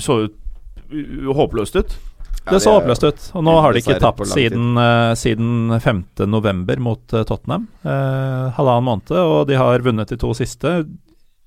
[0.00, 0.38] Så ut
[1.36, 1.92] håpløst ut.
[2.48, 3.28] det så håpløst ut.
[3.36, 6.02] Og nå har de ikke tapt siden, uh, siden 5.
[6.28, 7.68] november mot uh, Tottenham.
[7.84, 10.74] Uh, halvannen måned, og de har vunnet de to siste.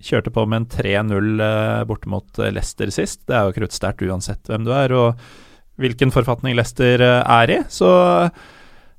[0.06, 3.24] Kjørte på med en 3-0 eh, borte mot eh, Leicester sist.
[3.26, 7.60] Det er jo kruttsterkt uansett hvem du er, og hvilken forfatning Leicester eh, er i.
[7.74, 7.89] Så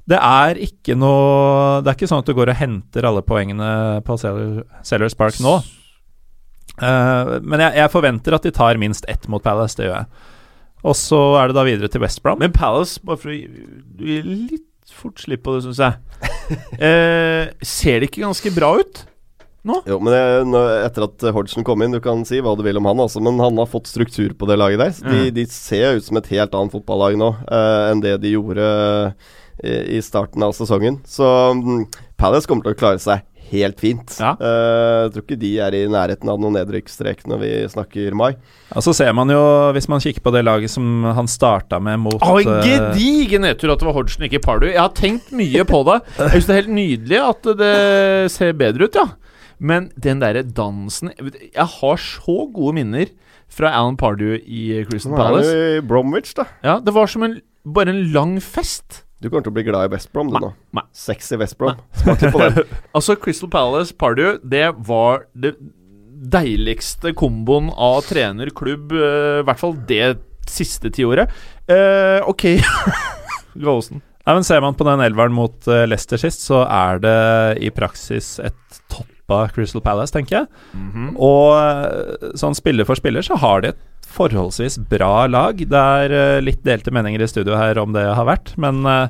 [0.07, 3.71] det er ikke noe Det er ikke sånn at du går og henter alle poengene
[4.07, 5.59] på Sellers Park nå.
[6.77, 10.33] Uh, men jeg, jeg forventer at de tar minst ett mot Palace, det gjør jeg.
[10.87, 12.39] Og så er det da videre til West Brom.
[12.43, 15.97] Men Palace, bare for å gi litt fort slipp på det, syns jeg.
[16.83, 19.07] uh, ser det ikke ganske bra ut?
[19.89, 22.79] Jo, men det, nå, etter at Hodgson kom inn, du kan si hva du vil
[22.79, 24.93] om han, altså, men han har fått struktur på det laget der.
[24.95, 25.35] Så De, Mm.
[25.35, 28.67] de ser ut som et helt annet fotballag nå eh, enn det de gjorde
[29.65, 31.01] eh, i starten av sesongen.
[31.09, 31.87] Så um,
[32.21, 34.11] Palace kommer til å klare seg helt fint.
[34.19, 34.33] Ja.
[34.43, 38.33] Eh, jeg tror ikke de er i nærheten av noen nedrykksstrek når vi snakker mai.
[38.75, 39.39] Og så ser man jo,
[39.77, 43.47] hvis man kikker på det laget som han starta med mot Å, en eh, gedigen
[43.47, 44.67] nedtur at det var Hodgson, ikke Pardu.
[44.67, 46.01] Jeg har tenkt mye på det.
[46.19, 47.77] Jeg syns det er helt nydelig at det
[48.35, 49.07] ser bedre ut, ja.
[49.59, 53.09] Men den derre dansen Jeg har så gode minner
[53.49, 55.53] fra Alan Pardew i Crystal Nå er Palace.
[55.55, 56.45] du i Bromwich, da.
[56.67, 59.05] Ja, Det var som en, bare en lang fest.
[59.23, 60.51] Du kommer til å bli glad i West Brom, du Nei, nå.
[60.77, 60.83] nei.
[60.93, 61.79] Sexy West Brom.
[62.03, 62.59] Smak litt på den.
[62.99, 65.55] Altså, Crystal Palace Pardew, det var det
[66.27, 70.17] deiligste komboen av trener, klubb, eh, i hvert fall det
[70.51, 71.31] siste tiåret.
[71.71, 72.45] Uh, ok,
[73.55, 74.03] Gallosen.
[74.27, 77.17] Nei, men Ser man på den elveren mot eh, Leicester sist, så er det
[77.63, 78.81] i praksis et
[79.27, 80.47] toppa Crystal Palace, tenker jeg.
[80.75, 81.17] Mhm.
[81.19, 83.79] Og eh, sånn spiller for spiller så har de et
[84.17, 85.57] forholdsvis bra lag.
[85.57, 89.09] Det er eh, litt delte meninger i studio her om det har vært, men eh,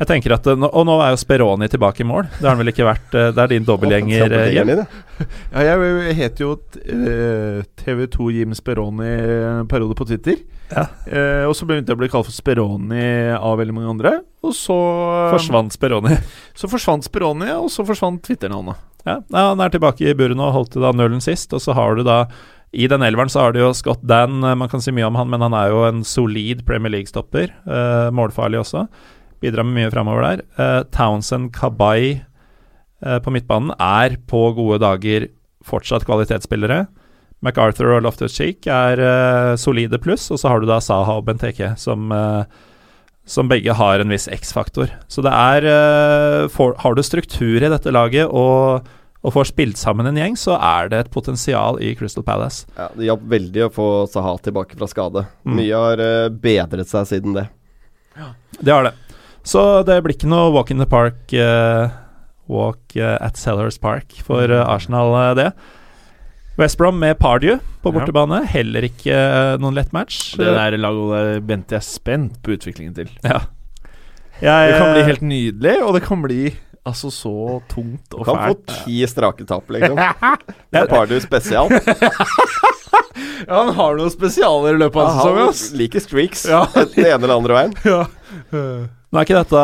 [0.00, 2.24] jeg tenker at Og nå er jo Speroni tilbake i mål.
[2.38, 4.70] Det har han vel ikke vært Det er din dobbeltgjenger hjem.
[5.52, 5.74] ja.
[5.74, 10.40] Jeg heter jo eh, TV2 Jim Speroni en periode på Twitter.
[10.70, 10.86] Ja.
[11.50, 13.04] Og så begynte jeg å bli kalt for Speroni
[13.36, 14.14] av veldig mange andre.
[14.40, 14.78] Og så
[15.34, 16.16] Forsvant Speroni.
[16.56, 18.80] Så forsvant Speroni, og så forsvant Twitter-navnet.
[19.06, 21.52] Ja, han er tilbake i buren og holdt da nullen sist.
[21.56, 22.26] Og så har du da
[22.72, 24.44] I den elveren så har du jo Scott Dan.
[24.44, 27.50] eh, Man kan si mye om han, men han er jo en solid Premier League-stopper.
[27.66, 28.84] Eh, målfarlig også.
[29.42, 30.42] Bidrar med mye framover der.
[30.58, 32.20] Eh, Townsend Kabay
[33.02, 35.26] eh, på midtbanen er på gode dager
[35.66, 36.86] fortsatt kvalitetsspillere.
[37.42, 41.24] MacArthur og Loftus Cheek er eh, solide pluss, og så har du da Saha og
[41.26, 42.44] Benteke som eh,
[43.30, 44.90] som begge har en viss X-faktor.
[45.08, 48.88] Så det er eh, får, Har du struktur i dette laget og,
[49.22, 52.66] og får spilt sammen en gjeng, så er det et potensial i Crystal Palace.
[52.74, 55.24] Ja, det hjalp veldig å få Saha tilbake fra skade.
[55.46, 55.54] Mm.
[55.60, 57.46] Mye har eh, bedret seg siden det.
[58.18, 58.32] Ja.
[58.58, 58.96] Det har det.
[59.46, 61.88] Så det blir ikke noe walk in the park uh,
[62.50, 65.52] Walk at Sellers Park for eh, Arsenal, det.
[66.60, 67.94] West Brom med Pardew på Ja.
[67.98, 68.42] bortebane.
[68.52, 70.34] Heller ikke eh, noen lett match.
[70.36, 73.08] Det der laget Bente er spent på utviklingen til.
[73.24, 73.40] Ja.
[74.40, 76.50] Det kan bli eh, helt nydelig, og det kan bli
[76.88, 77.32] altså så
[77.68, 78.54] tungt og Kan få
[78.84, 79.98] ti strake tap, liksom.
[80.72, 81.68] Det er Pardew spesial.
[83.48, 86.42] Ja, han har noen spesialer i løpet av Ja, sesongen, han liker streaks.
[86.48, 86.60] Ja.
[86.76, 87.72] Den ene eller andre veien.
[87.88, 88.02] Ja.
[88.52, 89.62] Nå er ikke dette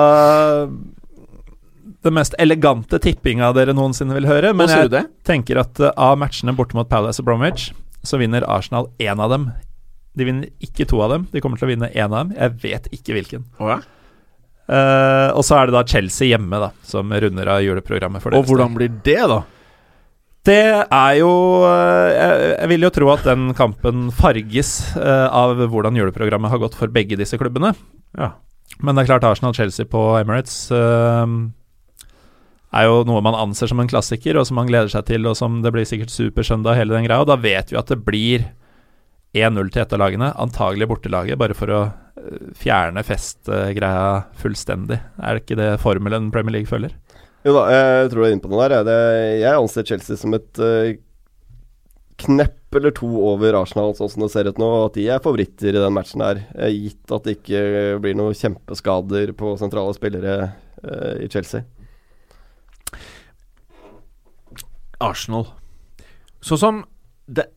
[2.07, 6.17] den mest elegante tippinga dere noensinne vil høre, men Men jeg tenker at uh, av
[6.21, 7.73] matchene borte mot Palace og Bromwich,
[8.07, 9.51] så vinner Arsenal én av dem.
[10.17, 12.33] De vinner ikke to av dem, de kommer til å vinne én av dem.
[12.39, 13.45] Jeg vet ikke hvilken.
[13.59, 13.83] Oh, ja.
[14.67, 18.41] Uh, og så er det da Chelsea hjemme, da, som runder av juleprogrammet for Og
[18.41, 19.43] deres hvordan blir det, da?
[20.47, 21.31] Det er jo
[21.67, 26.91] uh, jeg, vil jo tro at den kampen farges av hvordan juleprogrammet har gått for
[26.91, 27.75] begge disse klubbene.
[28.19, 28.35] Ja.
[28.83, 31.25] Men det er klart Arsenal-Chelsea på Emirates uh,
[32.75, 35.37] er jo noe man anser som en klassiker, og som man gleder seg til, og
[35.39, 37.23] som det blir sikkert supersøndag, hele den greia.
[37.23, 38.49] Og da vet vi at det blir
[39.37, 44.99] 1-0 til et av lagene, antagelig bortelaget, bare for å eh, fjerne festgreia fullstendig.
[45.21, 46.95] Er det ikke det formelen Premier League følger?
[47.47, 48.89] Jo da, jeg tror du er inne på noe der.
[49.39, 49.53] jeg.
[49.55, 50.97] Anser Chelsea som et eh,
[52.27, 54.71] knepp eller to over Arsenal, sånn som det ser ut nå.
[54.89, 56.43] At de er favoritter i den matchen her.
[56.59, 57.63] eh, Gitt at det ikke
[58.03, 60.37] blir noen kjempeskader på sentrale spillere
[61.23, 61.65] i Chelsea.
[65.03, 65.49] Arsenal.
[66.45, 66.83] Sånn som
[67.27, 67.49] det,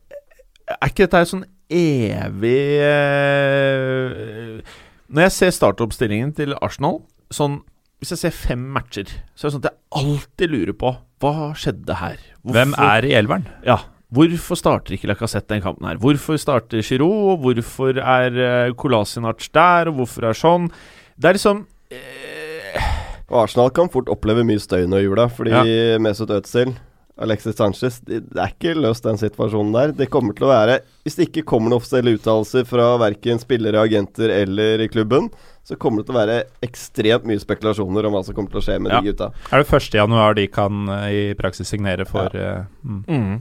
[0.69, 4.61] Er ikke dette sånn evig eh,
[5.09, 7.61] Når jeg ser startoppstillingen til Arsenal sånn,
[8.01, 11.51] Hvis jeg ser fem matcher, så er det sånn at jeg alltid lurer på Hva
[11.59, 12.19] skjedde her?
[12.47, 13.47] Hvem er i elveren?
[13.67, 15.99] Ja, Hvorfor starter ikke Lacassette den kampen her?
[16.01, 17.43] Hvorfor starter Giroud?
[17.43, 19.91] Hvorfor er uh, Kolasinac der?
[19.91, 20.65] Og hvorfor er sånn?
[21.13, 21.59] Det er liksom
[21.93, 22.87] eh,
[23.29, 25.53] Arsenal kan fort oppleve mye støy nå i jula, fordi
[26.01, 26.73] Mesut Özil
[27.19, 29.93] Alexis Sanchez Det er ikke løst, den situasjonen der.
[29.95, 33.81] Det kommer til å være Hvis det ikke kommer noen offisielle uttalelser fra verken spillere,
[33.83, 35.29] agenter eller i klubben,
[35.67, 38.65] så kommer det til å være ekstremt mye spekulasjoner om hva som kommer til å
[38.65, 39.01] skje med Ja.
[39.01, 39.29] de gutta.
[39.51, 39.99] Er det 1.
[39.99, 43.03] januar de kan eh, i praksis signere for eh, mm.
[43.07, 43.35] mm.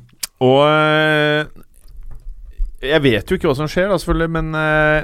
[0.44, 1.46] Og eh,
[2.92, 4.52] Jeg vet jo ikke hva som skjer, da, selvfølgelig, men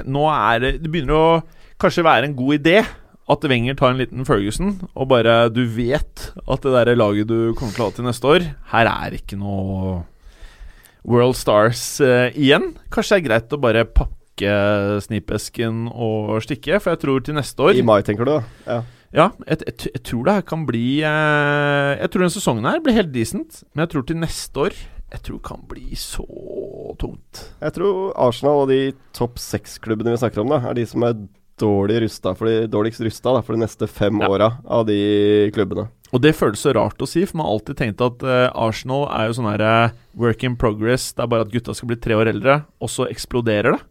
[0.07, 1.41] nå er det Det begynner å
[1.81, 2.77] kanskje være en god idé
[3.25, 7.55] at Wenger tar en liten Ferguson, og bare du vet at det der laget du
[7.57, 10.03] kommer til å ha til neste år Her er ikke noe
[11.05, 12.71] World Stars uh, igjen.
[12.93, 14.53] Kanskje det er greit å bare pakke
[15.05, 18.39] snipesken og stikke, for jeg tror til neste år I mai, tenker du, da?
[18.65, 18.79] Ja.
[19.13, 22.81] ja, jeg, jeg, jeg tror det her kan bli eh, Jeg tror den sesongen her
[22.83, 24.77] blir helt decent, men jeg tror til neste år
[25.13, 26.25] Jeg tror det kan bli så
[27.01, 27.45] tungt.
[27.61, 28.81] Jeg tror Arsenal og de
[29.15, 31.17] topp seks-klubbene vi snakker om, da, er de som er
[31.61, 34.27] dårlig rusta for de, dårligst rusta da, for de neste fem Ja.
[34.29, 35.87] åra av de klubbene.
[36.13, 39.07] Og det føles så rart å si, for man har alltid tenkt at uh, Arsenal
[39.11, 41.13] er jo sånn her uh, work in progress.
[41.15, 43.81] Det er bare at gutta skal bli tre år eldre, og så eksploderer det.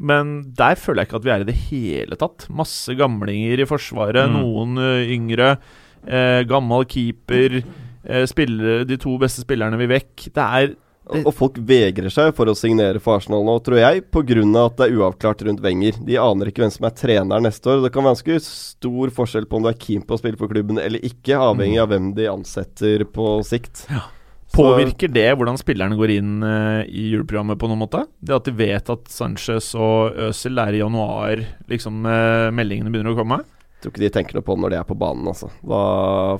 [0.00, 2.46] Men der føler jeg ikke at vi er i det hele tatt.
[2.48, 4.38] Masse gamlinger i forsvaret, Mm.
[4.40, 5.58] noen uh, yngre.
[6.08, 7.58] Eh, gammel keeper.
[8.08, 10.30] Eh, spillere, de to beste spillerne vil vekk.
[10.32, 10.70] Det er
[11.10, 14.44] Og, og folk vegrer seg for å signere for Arsenal nå, tror jeg, pga.
[14.64, 15.98] at det er uavklart rundt Wenger.
[16.06, 17.82] De aner ikke hvem som er trener neste år.
[17.84, 20.52] Det kan være ganske stor forskjell på om du er keen på å spille for
[20.52, 23.86] klubben eller ikke, avhengig av hvem de ansetter på sikt.
[23.90, 24.06] Ja.
[24.50, 28.02] Påvirker det hvordan spillerne går inn uh, i juleprogrammet på noen måte?
[28.18, 33.14] Det at de vet at Sanchez og Øzil er i januar, liksom uh, meldingene begynner
[33.14, 33.38] å komme?
[33.80, 35.28] Tror ikke de tenker noe på når de er på banen.
[35.30, 35.48] Altså.
[35.64, 35.82] Da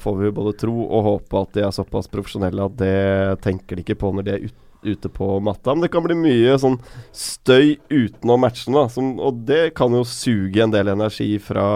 [0.03, 3.85] får vi både tro og håpe at de er såpass profesjonelle at det tenker de
[3.87, 4.51] ikke på når de er
[4.83, 5.75] ute på matta.
[5.75, 6.79] Men det kan bli mye sånn
[7.17, 11.67] støy utenom matchene, da, og det kan jo suge en del energi fra,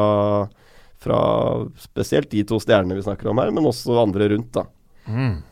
[1.01, 1.21] fra
[1.81, 4.67] spesielt de to stjernene vi snakker om her, men også andre rundt, da.
[5.09, 5.43] Mm.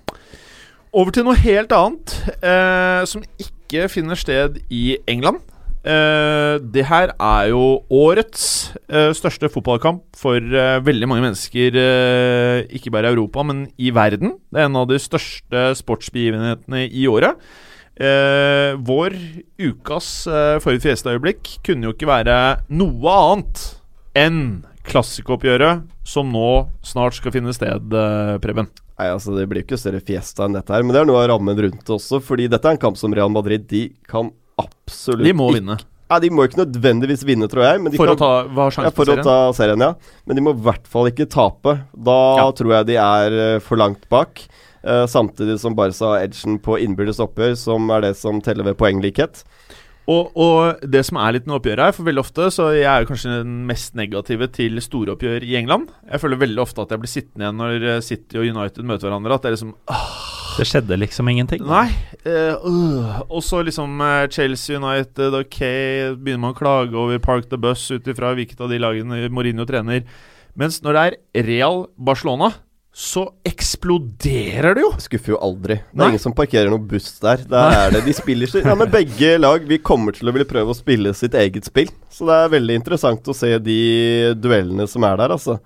[0.92, 5.40] Over til noe helt annet, eh, som ikke finner sted i England.
[5.82, 11.78] Uh, det her er jo årets uh, største fotballkamp for uh, veldig mange mennesker,
[12.70, 14.36] ikke bare i Europa, men i verden.
[14.52, 17.38] Det er en av de største sportsbegivenhetene i året.
[18.88, 19.14] vår
[19.60, 22.36] ukas uh, forrige fjesøyeblikk kunne jo ikke være
[22.70, 23.64] noe annet
[24.16, 27.92] enn klassikoppgjøret som nå snart skal finne sted,
[28.42, 28.70] Preben.
[28.98, 31.22] Nei, altså Det blir jo ikke større fiesta enn dette her, men det er noe
[31.22, 32.20] av rammen rundt også.
[32.22, 34.30] Fordi dette er en kamp som Real Madrid de kan
[34.60, 35.78] absolutt De må ikke, vinne.
[36.12, 37.84] Ja, De må ikke nødvendigvis vinne, tror jeg.
[37.96, 39.94] for kan, å ta, hva har ja, for å ta serien, ja.
[40.26, 41.78] Men de må i hvert fall ikke tape.
[41.94, 42.50] Da ja.
[42.58, 44.44] tror jeg de er uh, for langt bak.
[44.82, 48.80] Uh, samtidig som Barca har edgen på innbyrdes oppgjør, som er det som teller ved
[48.80, 49.44] poenglikhet.
[50.10, 53.04] Og, og, det som er litt med oppgjøret her, for veldig ofte så jeg er
[53.04, 55.92] jo kanskje den mest negative til storoppgjør i England.
[56.10, 59.08] Jeg føler veldig ofte at jeg blir sittende igjen når eh, City og United møter
[59.08, 59.38] hverandre.
[59.38, 61.62] At det er liksom ah, Det skjedde liksom ingenting?
[61.68, 61.88] Nei.
[62.26, 63.22] Uh, uh.
[63.28, 65.60] Og så liksom uh, Chelsea United, ok,
[66.18, 69.66] begynner man å klage over Park the Bus ut ifra hvilket av de lagene Mourinho
[69.68, 70.04] trener.
[70.58, 72.52] Mens når det er Real Barcelona
[72.92, 74.90] så eksploderer det jo!
[75.00, 75.78] Skuffer jo aldri.
[75.80, 76.08] Det er Nei.
[76.12, 77.40] ingen som parkerer noen buss der.
[77.48, 78.02] Der er det.
[78.04, 81.14] De spiller sitt Ja, men begge lag Vi kommer til å ville prøve å spille
[81.16, 81.88] sitt eget spill.
[82.12, 83.78] Så det er veldig interessant å se de
[84.36, 85.56] duellene som er der, altså.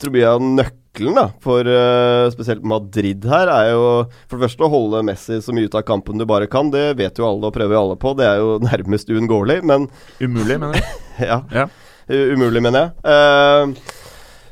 [0.00, 3.82] Tror mye av nøkkelen da, for uh, spesielt Madrid her, er jo
[4.24, 6.72] for det første å holde Messi så mye ut av kampen du bare kan.
[6.72, 8.14] Det vet jo alle og prøver jo alle på.
[8.16, 9.90] Det er jo nærmest uunngåelig, men
[10.22, 10.96] Umulig, mener jeg.
[11.30, 11.42] ja.
[11.52, 11.68] ja.
[12.08, 12.96] Umulig, mener jeg.
[13.04, 14.00] Uh,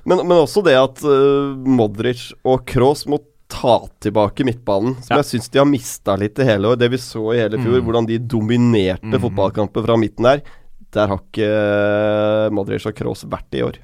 [0.09, 5.23] men, men også det at uh, Modric og Kroos må ta tilbake midtbanen, som ja.
[5.23, 6.79] jeg syns de har mista litt i hele år.
[6.81, 7.85] Det vi så i hele fjor, mm.
[7.89, 9.21] hvordan de dominerte mm.
[9.25, 10.45] fotballkamper fra midten der.
[10.93, 11.49] Der har ikke
[12.53, 13.81] Modric og Kroos vært i år.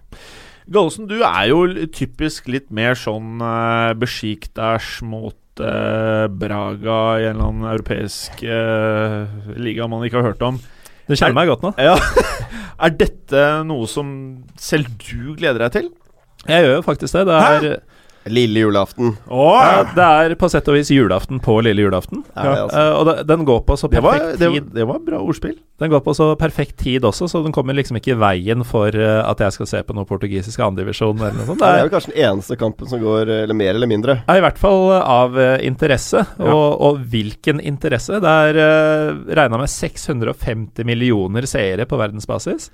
[0.65, 7.35] Gallosen, du er jo typisk litt mer sånn uh, Besjiktas mot uh, Braga i en
[7.35, 9.29] eller annen europeisk uh,
[9.61, 10.61] liga man ikke har hørt om.
[11.05, 11.75] Det kjenner meg godt nå.
[11.77, 11.99] Ja.
[12.85, 14.09] er dette noe som
[14.57, 15.91] selv du gleder deg til?
[16.49, 17.27] Jeg gjør jo faktisk det.
[17.29, 17.75] Det er Hæ?
[18.25, 19.17] Lille julaften.
[19.29, 19.61] Oh.
[19.95, 22.23] Det er på sett og vis julaften på lille julaften.
[22.33, 22.81] Ja, altså.
[22.81, 24.71] uh, og det, den går på så perfekt det var, tid.
[24.73, 25.59] Det var bra ordspill.
[25.83, 28.97] Den går på så perfekt tid også, så den kommer liksom ikke i veien for
[28.97, 31.61] uh, at jeg skal se på noe portugisisk andredivisjon eller noe sånt.
[31.61, 34.17] Det er, det er jo kanskje den eneste kampen som går eller mer eller mindre.
[34.23, 36.25] Ja, I hvert fall av uh, interesse.
[36.41, 38.23] Og, og, hvilken interesse.
[38.25, 42.71] Det er uh, regna med 650 millioner seere på verdensbasis.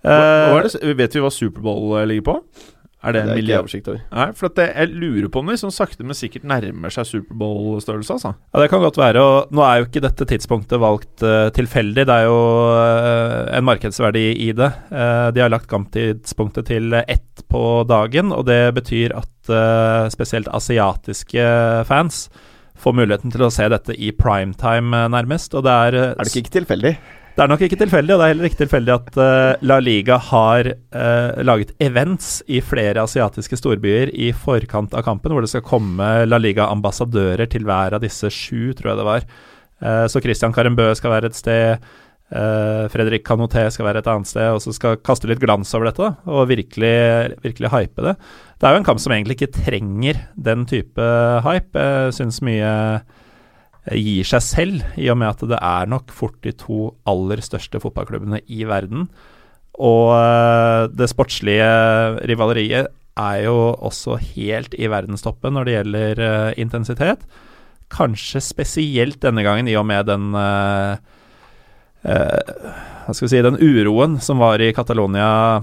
[0.00, 2.36] Hva, hva det, vet vi hva Superbowl ligger på?
[3.00, 4.00] Er det, det er ikke oversikt over.
[4.12, 8.16] Nei, for det, jeg lurer på om vi sånn sakte, men sikkert nærmer seg Superbowl-størrelse.
[8.18, 8.32] altså.
[8.52, 9.22] Ja, Det kan godt være.
[9.24, 12.04] og Nå er jo ikke dette tidspunktet valgt uh, tilfeldig.
[12.04, 12.42] Det er jo
[12.76, 14.68] uh, en markedsverdi i det.
[14.92, 19.28] Uh, de har lagt kamptidspunktet til ett på dagen, og det betyr at
[20.12, 21.42] spesielt asiatiske
[21.88, 22.26] fans
[22.78, 25.56] får muligheten til å se dette i primetime, nærmest.
[25.56, 26.92] og det Er Er det ikke tilfeldig?
[27.40, 30.18] Det er nok ikke tilfeldig, og det er heller ikke tilfeldig at uh, La Liga
[30.20, 35.64] har uh, laget events i flere asiatiske storbyer i forkant av kampen, hvor det skal
[35.64, 39.24] komme La Liga-ambassadører til hver av disse sju, tror jeg det var.
[39.80, 41.88] Uh, så Christian Carembø skal være et sted.
[42.30, 46.12] Fredrik Canoté skal være et annet sted, og så skal kaste litt glans over dette
[46.30, 46.92] og virkelig,
[47.42, 48.12] virkelig hype det.
[48.60, 51.08] Det er jo en kamp som egentlig ikke trenger den type
[51.48, 51.88] hype.
[51.88, 52.70] Jeg syns mye
[53.96, 57.80] gir seg selv, i og med at det er nok fort de to aller største
[57.82, 59.08] fotballklubbene i verden.
[59.80, 61.68] Og eh, det sportslige
[62.28, 67.24] rivaleriet er jo også helt i verdenstoppen når det gjelder uh, intensitet.
[67.90, 70.94] Kanskje spesielt denne gangen, i og med den uh,
[72.06, 75.60] uh, si Den uroen som var i Catalonia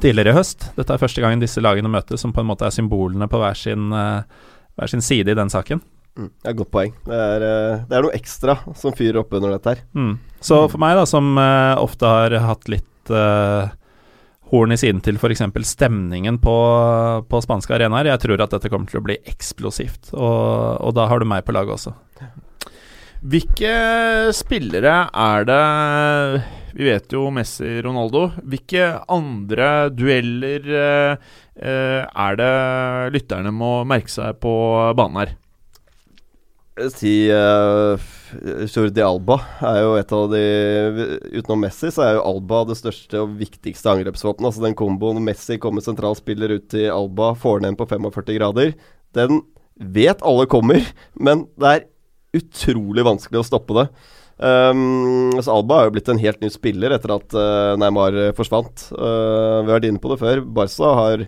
[0.00, 0.68] tidligere i høst.
[0.76, 3.56] Dette er første gangen disse lagene møtes, som på en måte er symbolene på hver
[3.58, 5.80] sin, hver sin side i den saken.
[6.20, 6.94] Mm, det er et godt poeng.
[7.06, 9.82] Det er, eh, det er, noe ekstra som fyrer opp under dette her.
[9.96, 10.14] Mm.
[10.44, 13.72] Så for meg, da, som uh, ofte har hatt litt uh,
[14.50, 15.42] horn i siden til f.eks.
[15.70, 16.58] stemningen på,
[17.30, 18.12] på spanske arenaer.
[18.12, 21.46] Jeg tror at dette kommer til å bli eksplosivt, og, og da har du meg
[21.46, 21.96] på laget også.
[23.20, 23.72] Hvilke
[24.32, 25.64] spillere er det
[26.72, 28.30] Vi vet jo Messi Ronaldo.
[28.40, 32.54] Hvilke andre dueller eh, er det
[33.18, 34.54] lytterne må merke seg på
[34.96, 35.34] banen her?
[36.94, 38.00] Si uh,
[38.70, 40.42] Jordi Alba er jo et av de
[41.34, 44.48] Utenom Messi så er jo Alba det største og viktigste angrepsvåpenet.
[44.48, 48.72] Altså den komboen Messi kommer sentralspiller ut til Alba, får den på 45 grader.
[49.16, 49.42] Den
[49.80, 50.84] vet alle kommer,
[51.18, 51.86] men det er
[52.40, 53.86] utrolig vanskelig å stoppe det.
[54.40, 58.86] Um, så Alba er jo blitt en helt ny spiller etter at uh, Neymar forsvant.
[58.94, 60.44] Uh, vi har vært inne på det før.
[60.60, 61.26] Barca har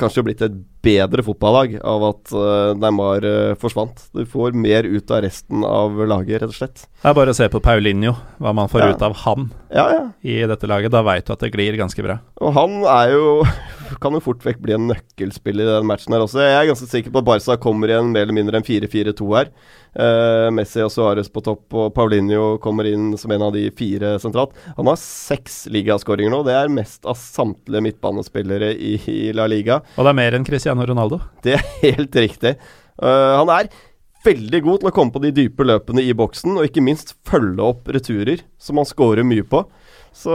[0.00, 0.56] kanskje blitt et
[0.86, 4.06] bedre fotballag av at uh, Neymar uh, forsvant.
[4.14, 6.86] Du får mer ut av resten av laget, rett og slett.
[7.02, 8.90] Det er bare å se på Paulinho, hva man får Ja.
[8.94, 10.04] ut av han Ja, ja.
[10.22, 10.94] i dette laget.
[10.94, 12.20] Da veit du at det glir ganske bra.
[12.40, 13.26] Og han er jo
[14.02, 16.40] Kan jo fort vekk bli en nøkkelspiller i den matchen her også.
[16.42, 19.52] Jeg er ganske sikker på at Barca kommer igjen mer eller mindre en 4-4-2 her.
[19.94, 24.16] Uh, Messi og Suárez på topp, og Paulinho kommer inn som en av de fire
[24.20, 24.58] sentralt.
[24.76, 26.42] Han har seks ligaskåringer nå.
[26.48, 29.78] Det er mest av samtlige midtbanespillere i, i La Liga.
[29.94, 31.20] Og det er mer enn Cristiano Ronaldo.
[31.44, 32.56] Det er helt riktig.
[33.00, 33.70] Uh, han er
[34.26, 37.62] veldig god til å komme på de dype løpene i boksen, og ikke minst følge
[37.62, 39.62] opp returer, som han scorer mye på.
[40.16, 40.32] Så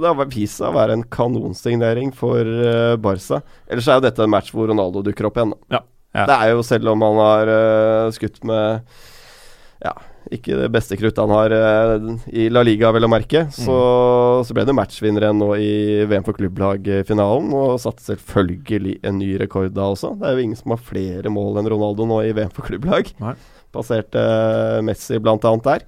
[0.00, 3.42] det har vist seg å være en kanonsignering for uh, Barca.
[3.68, 5.54] Ellers er jo dette en match hvor Ronaldo dukker opp igjen.
[5.74, 5.82] Ja.
[6.14, 6.28] Ja.
[6.30, 8.84] Det er jo, selv om han har uh, skutt med
[9.82, 9.94] ja,
[10.32, 13.76] ikke det beste kruttet han har eh, i La Liga, vel å merke, så,
[14.46, 15.74] så ble det matchvinner igjen nå i
[16.08, 20.14] VM for klubblag-finalen, og satte selvfølgelig en ny rekord da også.
[20.20, 23.12] Det er jo ingen som har flere mål enn Ronaldo nå i VM for klubblag.
[23.20, 23.36] Nei.
[23.74, 25.86] Passerte eh, Messi blant annet der.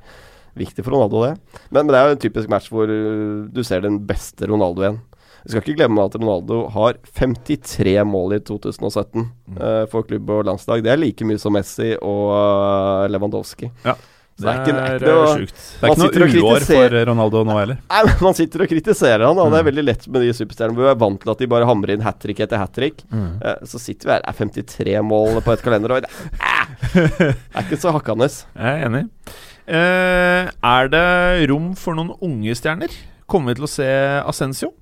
[0.57, 1.61] Viktig for Ronaldo, det.
[1.69, 4.85] Men, men det er jo en typisk match hvor uh, du ser den beste Ronaldo
[4.85, 4.99] igjen.
[5.47, 9.21] Vi skal ikke glemme at Ronaldo har 53 mål i 2017
[9.61, 10.83] eh, for klubb og landslag.
[10.83, 13.69] Det er like mye som Messi og uh, Lewandowski.
[13.85, 13.95] Ja,
[14.37, 15.61] det er ikke, det er Det noe sjukt.
[15.81, 17.79] Det er ikke noe uår for Ronaldo nå heller.
[17.89, 19.39] Nei, men Man sitter og kritiserer han.
[19.39, 19.69] og Det er Mm.
[19.71, 20.77] veldig lett med de superstjernene.
[20.77, 23.03] Vi er vant til at de bare hamrer inn hat trick etter hat trick.
[23.11, 23.41] Mm.
[23.43, 26.03] Eh, så sitter vi her, er 53 mål på et kalenderår.
[26.05, 28.29] Det er, er ikke så hakkende.
[28.29, 29.05] Jeg er enig.
[29.67, 32.93] Eh, er det rom for noen unge stjerner?
[33.27, 33.89] Kommer vi til å se
[34.29, 34.73] Ascencio?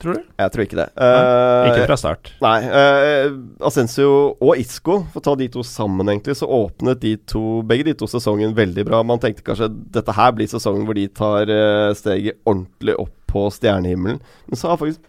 [0.00, 0.22] Tror du?
[0.40, 0.86] Jeg tror ikke det.
[0.96, 2.30] Uh, Ikke fra start.
[2.40, 2.56] Nei.
[2.72, 3.34] Uh,
[3.68, 4.08] Asensio
[4.40, 7.94] og Isco, for å ta de to sammen, egentlig, så åpnet de to, begge de
[8.00, 9.02] to sesongen veldig bra.
[9.04, 13.44] Man tenkte kanskje dette her blir sesongen hvor de tar uh, steget ordentlig opp på
[13.54, 14.22] stjernehimmelen.
[14.48, 15.04] Men så har faktisk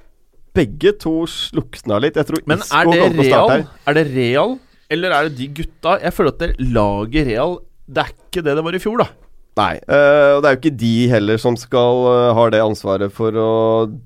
[0.54, 2.20] begge to slukna litt.
[2.20, 3.50] Jeg tror Men Isco er det real?
[3.56, 3.66] her.
[3.88, 4.58] Er det real,
[4.92, 5.96] eller er det de gutta?
[6.04, 9.08] Jeg føler at det laget real Det er ikke det det var i fjor, da.
[9.62, 9.76] Nei.
[9.86, 13.36] Uh, og det er jo ikke de heller som skal uh, ha det ansvaret for
[13.38, 13.52] å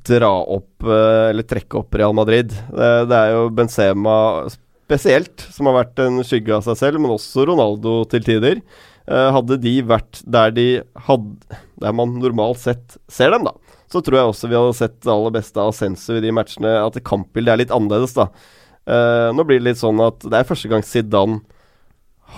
[0.07, 2.51] dra opp uh, eller trekke opp Real Madrid.
[2.51, 4.17] Det, er jo Benzema
[4.51, 8.61] spesielt som har vært en skygge av seg selv, men også Ronaldo til tider.
[9.05, 10.63] Eh, hadde de vært der de
[11.05, 13.51] hadde Der man normalt sett ser dem, da,
[13.91, 16.71] så tror jeg også vi hadde sett det aller beste av Sensu i de matchene.
[16.81, 18.29] At kampbildet er litt annerledes, da.
[18.85, 21.41] Eh, nå blir det litt sånn at det er første gang Zidane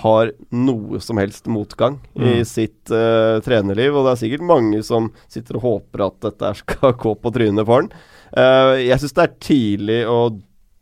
[0.01, 2.45] har noe som helst motgang i Mm.
[2.45, 6.93] sitt uh, trenerliv, og det er sikkert mange som sitter og håper at dette skal
[6.93, 7.89] gå på trynet for han.
[8.35, 10.19] Uh, jeg syns det er tidlig å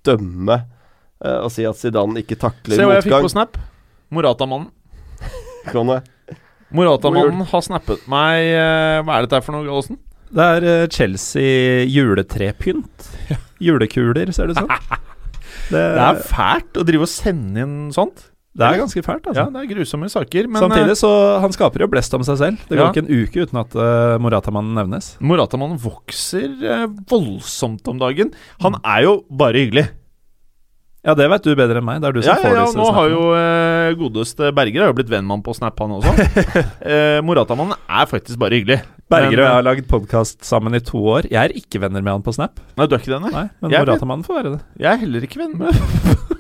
[0.05, 0.57] dømme
[1.23, 2.81] uh, og si at Zidane ikke takler motgang.
[2.81, 3.57] Se hva jeg fikk på Snap.
[4.09, 4.71] Morata-mannen.
[6.75, 8.51] Morata-mannen har snappet meg
[9.05, 9.97] Hva er dette for noe, Gallosen?
[10.35, 13.05] Det er Chelsea juletrepynt.
[13.63, 14.71] Julekuler, ser det ut som.
[15.71, 18.27] Det, Det er fælt å drive og sende inn sånt.
[18.55, 19.41] Det er ganske fælt, altså.
[19.41, 20.47] Ja, det er grusomme saker.
[20.47, 21.11] Men Samtidig så
[21.43, 22.63] han skaper jo blest om seg selv.
[22.69, 22.91] Det går Ja.
[22.93, 25.11] ikke en uke uten at uh, Morata-mannen nevnes.
[25.19, 28.31] Moratamannen vokser uh, voldsomt om dagen.
[28.63, 29.89] Han er jo bare hyggelig.
[31.05, 31.99] Ja, det vet du bedre enn meg.
[32.01, 34.89] Det er du som Ja, får ja, disse nå har jo eh, godeste Berger har
[34.89, 36.15] jo blitt venn med han på Snap, han også.
[36.95, 38.79] eh, Morata-mannen er faktisk bare hyggelig.
[39.13, 41.27] Berger og jeg har lagd podkast sammen i to år.
[41.29, 42.57] Jeg er ikke venner med han på Snap.
[42.73, 43.33] Nei, du er ikke det, nei?
[43.35, 44.63] Nei, Men Moratamannen får være det.
[44.81, 45.77] Jeg er heller ikke venn med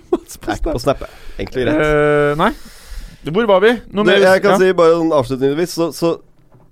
[0.63, 1.03] På Snap.
[1.37, 1.81] Egentlig greit.
[1.81, 2.51] Uh, Nei.
[3.25, 3.71] Hvor var vi?
[3.91, 4.19] Noe mer?
[4.21, 4.57] jeg kan Ja.
[4.61, 6.09] si bare sånn avslutningsvis Så, så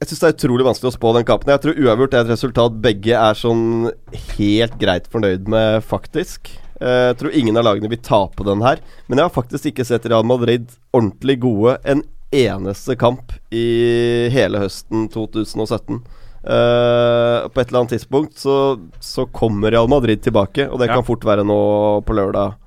[0.03, 1.49] jeg syns det er utrolig vanskelig å spå den kampen.
[1.53, 3.89] Jeg tror uavgjort er et resultat begge er sånn
[4.37, 6.49] helt greit fornøyd med, faktisk.
[6.81, 8.81] Eh, Jeg tror ingen av lagene vil tape den her.
[9.07, 14.59] Men jeg har faktisk ikke sett Real Madrid ordentlig gode en eneste kamp i hele
[14.59, 16.01] høsten 2017.
[16.43, 20.95] Uh, på et eller annet tidspunkt så, så kommer Real Madrid tilbake, og det Ja.
[20.97, 22.57] kan fort være nå på lørdag eh,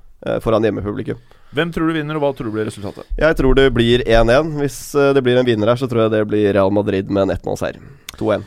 [0.44, 1.18] foran hjemmepublikum.
[1.56, 3.06] Hvem tror du vinner, og hva tror du blir resultatet?
[3.20, 4.54] Jeg tror det blir 1-1.
[4.60, 7.28] Hvis eh, det blir en vinner her, så tror jeg det blir Real Madrid med
[7.28, 7.78] en 1-0-seier.
[8.18, 8.46] 2-1.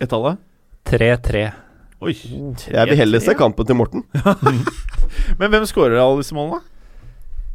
[0.00, 0.38] Et tallet?
[0.88, 1.42] 3-3.
[2.04, 2.14] Oi.
[2.68, 4.04] Jeg vil heller se kampen til Morten.
[5.40, 6.62] Men hvem skårer alle disse målene?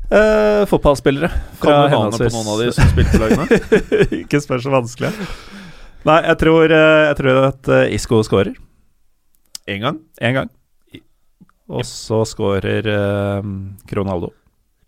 [0.09, 1.27] Uh, fotballspillere
[1.61, 3.59] Kan du navnet på noen av de som spilte på lagene?
[4.23, 5.11] Ikke spør så vanskelig.
[6.07, 8.55] Nei, jeg tror, eh, jeg tror at eh, Isco skårer
[9.69, 9.99] Én gang.
[10.17, 10.49] én gang.
[11.69, 13.49] Og så skårer eh,
[13.89, 14.31] Cronaldo.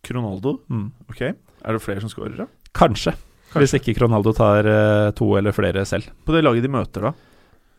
[0.06, 0.56] Cronaldo?
[0.72, 0.88] Mm.
[1.10, 1.22] Ok.
[1.22, 2.48] Er det flere som skårer, da?
[2.78, 3.14] Kanskje.
[3.54, 6.08] Hvis ikke Cronaldo tar eh, to eller flere selv.
[6.26, 7.12] På det laget de møter, da?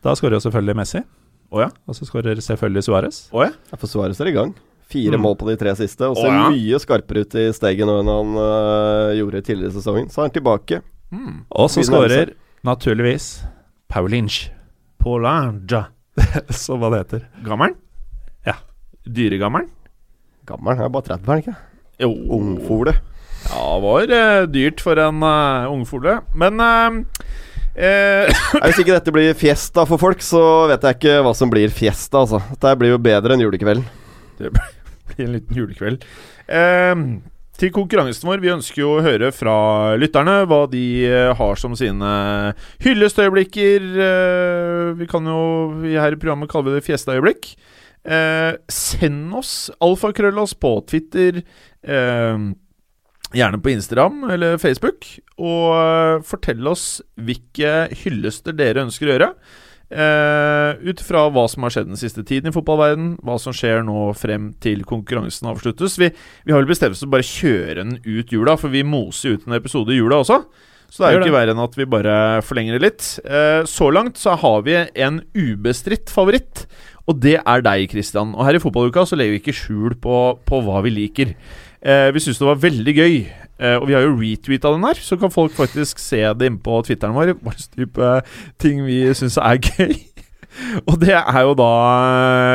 [0.05, 1.01] Da skårer jo selvfølgelig Messi.
[1.53, 1.69] Oh, ja?
[1.89, 3.17] Og så skårer selvfølgelig Suárez.
[3.33, 3.51] Oh, ja?
[3.71, 4.53] Ja, For Suárez er i gang.
[4.93, 5.23] Fire Mm.
[5.25, 6.05] mål på de tre siste.
[6.07, 6.47] Og ser oh, ja.
[6.53, 10.09] mye skarpere ut i steget nå enn han uh, gjorde tidligere i sesongen.
[10.13, 10.81] Så er han tilbake.
[11.13, 11.43] Mm.
[11.49, 12.33] Og så skårer
[12.63, 13.43] naturligvis
[13.89, 14.47] Paulinch,
[15.01, 15.87] Polanja.
[16.49, 17.27] som han heter.
[17.45, 17.75] Gammelen?
[19.03, 19.69] Dyregammelen?
[20.47, 21.55] Gammel, han er bare 30, er den ikke?
[22.03, 22.11] Jo.
[22.35, 22.97] Ungfole.
[23.43, 26.17] Ja, det var eh, dyrt for en uh, ungfole.
[26.35, 26.99] Men eh,
[27.75, 31.73] eh, Hvis ikke dette blir fiesta for folk, så vet jeg ikke hva som blir
[31.73, 32.41] fiesta, altså.
[32.53, 33.85] Dette blir jo bedre enn julekvelden.
[34.39, 34.53] Det
[35.11, 36.07] blir en liten julekveld.
[36.47, 37.05] Eh,
[37.59, 38.41] til konkurransen vår.
[38.43, 39.55] Vi ønsker jo å høre fra
[39.99, 42.15] lytterne hva de eh, har som sine
[42.83, 43.91] hyllestøyeblikker.
[44.99, 45.43] Vi kan jo
[45.87, 47.53] i her i programmet kalle det fjesteøyeblikk.
[48.03, 51.43] Eh, send oss alfakrøll oss på Twitter.
[51.83, 52.51] Eh,
[53.33, 55.07] Gjerne på Instagram eller Facebook.
[55.41, 59.29] Og eh, fortell oss hvilke hyllester dere ønsker å gjøre.
[59.93, 63.83] Uh, Ut fra hva som har skjedd den siste tiden i fotballverden hva som skjer
[63.85, 65.99] nå frem til konkurransen avsluttes.
[66.01, 68.81] Vi, vi har vel bestemt oss for å bare kjøre den ut jula, for vi
[68.87, 70.39] moser ut en episode i jula også.
[70.93, 72.15] Så det er jo ikke verre enn at vi bare
[72.45, 73.05] forlenger det litt.
[73.25, 76.67] Eh, så langt så har vi en ubestridt favoritt,
[77.09, 78.35] og det er deg, Christian.
[78.37, 81.33] Og her i Fotballuka så legger vi ikke skjul på, på hva vi liker.
[81.81, 85.01] Eh, vi syns det var veldig gøy, eh, og vi har jo retweeta den her,
[85.01, 87.33] så kan folk faktisk se det inne på Twitteren vår.
[87.41, 88.15] Hva slags type
[88.61, 89.97] ting vi syns er gøy.
[90.89, 91.71] Og det er jo da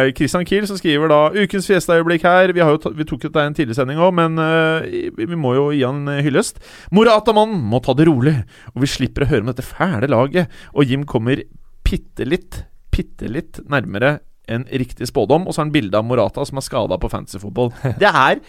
[0.04, 2.54] eh, Christian Kiel som skriver da ukens fjesteøyeblikk her.
[2.56, 4.86] Vi, har jo vi tok jo det i en tidlig sending òg, men uh,
[5.18, 6.62] vi må jo gi han hyllest.
[6.94, 8.36] Morata-mannen må ta det rolig,
[8.74, 10.52] og vi slipper å høre om dette fæle laget.
[10.74, 11.42] Og Jim kommer
[11.86, 12.62] bitte litt,
[12.94, 14.18] bitte litt nærmere
[14.48, 15.46] en riktig spådom.
[15.46, 17.72] Og så har han bilde av Morata som er skada på fantasyfotball.
[18.02, 18.42] Det er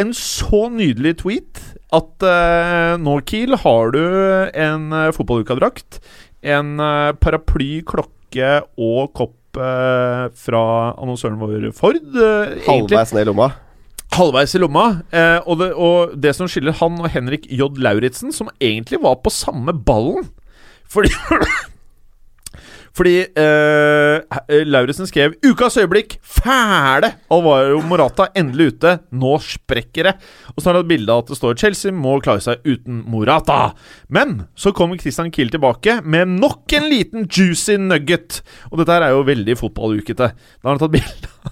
[0.00, 1.60] en så nydelig tweet
[1.92, 4.02] at uh, nå, Kiel, har du
[4.56, 6.00] en uh, fotballukadrakt,
[6.40, 8.21] en uh, paraply, klokke
[8.78, 10.62] og kopp eh, fra
[10.96, 11.98] annonsøren vår Ford.
[12.16, 12.56] eh.
[12.66, 13.50] Halvveis ned i lomma.
[14.12, 14.86] Halvveis i lomma.
[15.12, 17.68] Eh, og, det, og det som skiller han og Henrik J.
[17.80, 20.28] Lauritzen, som egentlig var på samme ballen
[20.92, 21.08] Fordi
[22.96, 28.98] Fordi eh, Lauritzen skrev 'Ukas øyeblikk fæle!' Alvaro Morata endelig ute.
[29.12, 30.14] Nå sprekker det.
[30.52, 33.04] Og så har han et bilde av at det står 'Chelsea må klare seg uten
[33.08, 33.72] Morata'.
[34.08, 38.42] Men så kommer Christian Kiel tilbake med nok en liten juicy nugget.
[38.70, 40.32] Og dette her er jo veldig fotballukete.
[40.32, 41.51] Da har han tatt bilde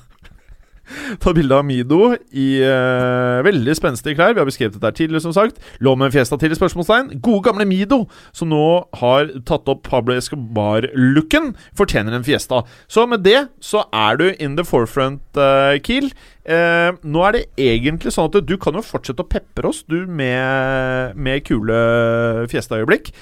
[1.23, 4.35] Tatt bilde av Mido i uh, veldig spenstige klær.
[4.35, 5.61] Vi har beskrevet dette her tidligere, som sagt.
[5.85, 7.21] Lå med en fiesta til spørsmålstegn.
[7.23, 8.03] Gode, gamle Mido,
[8.37, 8.65] som nå
[9.01, 12.65] har tatt opp Pablo Escobar-looken, fortjener en fiesta.
[12.91, 16.11] Så med det så er du in the forefront, uh, Kiel.
[16.51, 20.03] Uh, nå er det egentlig sånn at du kan jo fortsette å pepre oss, du,
[20.09, 21.77] med, med kule
[22.51, 23.13] fiestaøyeblikk.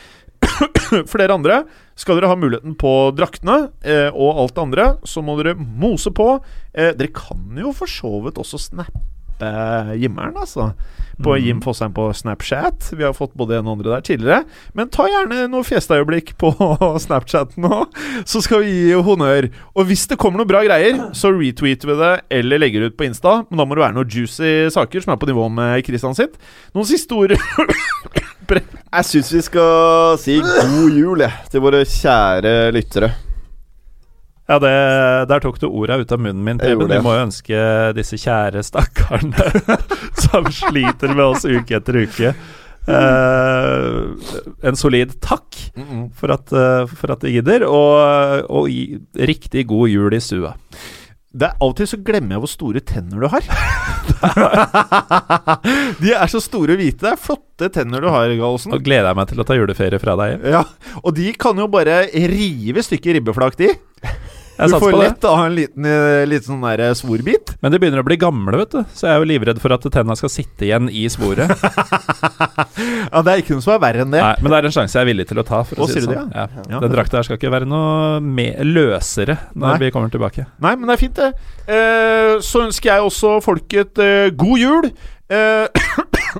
[1.10, 1.60] For dere andre,
[1.98, 6.12] skal dere ha muligheten på draktene eh, og alt det andre, så må dere mose
[6.14, 6.30] på.
[6.72, 9.04] Eh, dere kan jo for så vidt også snappe
[9.38, 10.72] Jimmeren, altså.
[11.22, 11.44] På Mm.
[11.44, 12.92] Jim Fosheim på Snapchat.
[12.92, 14.44] Vi har fått både en og andre der tidligere.
[14.74, 16.50] Men ta gjerne noe fjesteøyeblikk på
[17.04, 17.84] Snapchat nå,
[18.26, 19.48] så skal vi gi honnør.
[19.78, 22.98] Og hvis det kommer noen bra greier, så retweeter vi det eller legger det ut
[22.98, 23.44] på Insta.
[23.46, 26.34] Men da må det være noen juicy saker som er på nivå med Christian sitt.
[26.74, 27.34] Noen siste ord
[28.48, 33.10] Jeg syns vi skal si god jul, jeg, til våre kjære lyttere.
[34.48, 34.70] Ja, det,
[35.28, 36.88] der tok du orda ut av munnen min, Preben.
[36.88, 37.58] Vi må jo ønske
[37.98, 39.50] disse kjære stakkarene
[40.24, 42.32] som sliter med oss uke etter uke,
[42.88, 44.16] Uh,
[44.64, 45.58] en solid takk
[46.16, 48.96] for at, uh, for at de gidder, og, og i,
[49.28, 50.54] riktig god jul i stua.
[51.38, 53.44] Det er Av og til så glemmer jeg hvor store tenner du har.
[56.02, 57.02] De er så store og hvite.
[57.04, 58.72] Det er flotte tenner du har, Gallosen.
[58.74, 60.42] Nå gleder jeg meg til å ta juleferie fra deg.
[60.54, 60.62] Ja,
[61.04, 62.00] Og de kan jo bare
[62.32, 63.68] rive stykker ribbeflak, de.
[64.58, 67.52] Jeg du får lett ha en liten, eh, liten sånn der svorbit.
[67.62, 69.86] Men de begynner å bli gamle, vet du, så jeg er jo livredd for at
[69.94, 71.52] tenna skal sitte igjen i svoret.
[73.08, 74.20] Ja, Det er ikke noe som er verre enn det.
[74.22, 75.62] Nei, men det er en sjanse jeg er villig til å ta.
[75.66, 76.32] For Å, å si det sånn.
[76.34, 76.44] Ja.
[76.70, 76.80] Ja.
[76.82, 78.20] Den drakta her skal ikke være noe
[78.66, 79.78] løsere når Nei.
[79.82, 80.44] vi kommer tilbake.
[80.62, 81.30] Nei, men det er fint, det.
[81.66, 84.90] Eh, så ønsker jeg også folket eh, god jul.
[85.32, 85.66] Eh,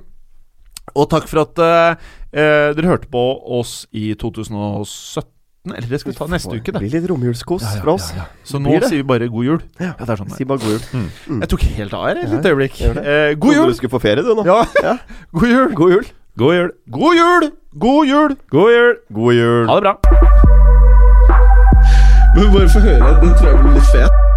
[0.98, 3.24] og takk for at eh, eh, dere hørte på
[3.58, 5.32] oss i 2017.
[5.68, 6.64] julaften, eller det skal vi ta neste uke.
[6.64, 6.80] Det Det.
[6.80, 8.12] blir litt romjulskos fra oss.
[8.44, 8.88] Så nå det?
[8.88, 9.60] sier vi bare god jul.
[9.80, 11.40] Ja, det er sånn Si bare god jul.
[11.40, 12.80] Jeg tok helt av her et lite øyeblikk.
[12.80, 13.66] Eh, god jul!
[13.68, 14.44] du skulle få ferie, du nå.
[14.46, 14.98] Ja, Ja.
[15.32, 15.74] god jul!
[15.74, 16.04] God jul.
[16.38, 16.70] God jul!
[16.90, 17.50] God jul!
[17.78, 18.36] God jul!
[18.50, 18.94] God jul!
[19.12, 19.66] God jul.
[19.68, 19.96] Ha det bra.
[22.36, 23.20] Men bare få høre.
[23.22, 24.27] Den tror jeg blir litt fet.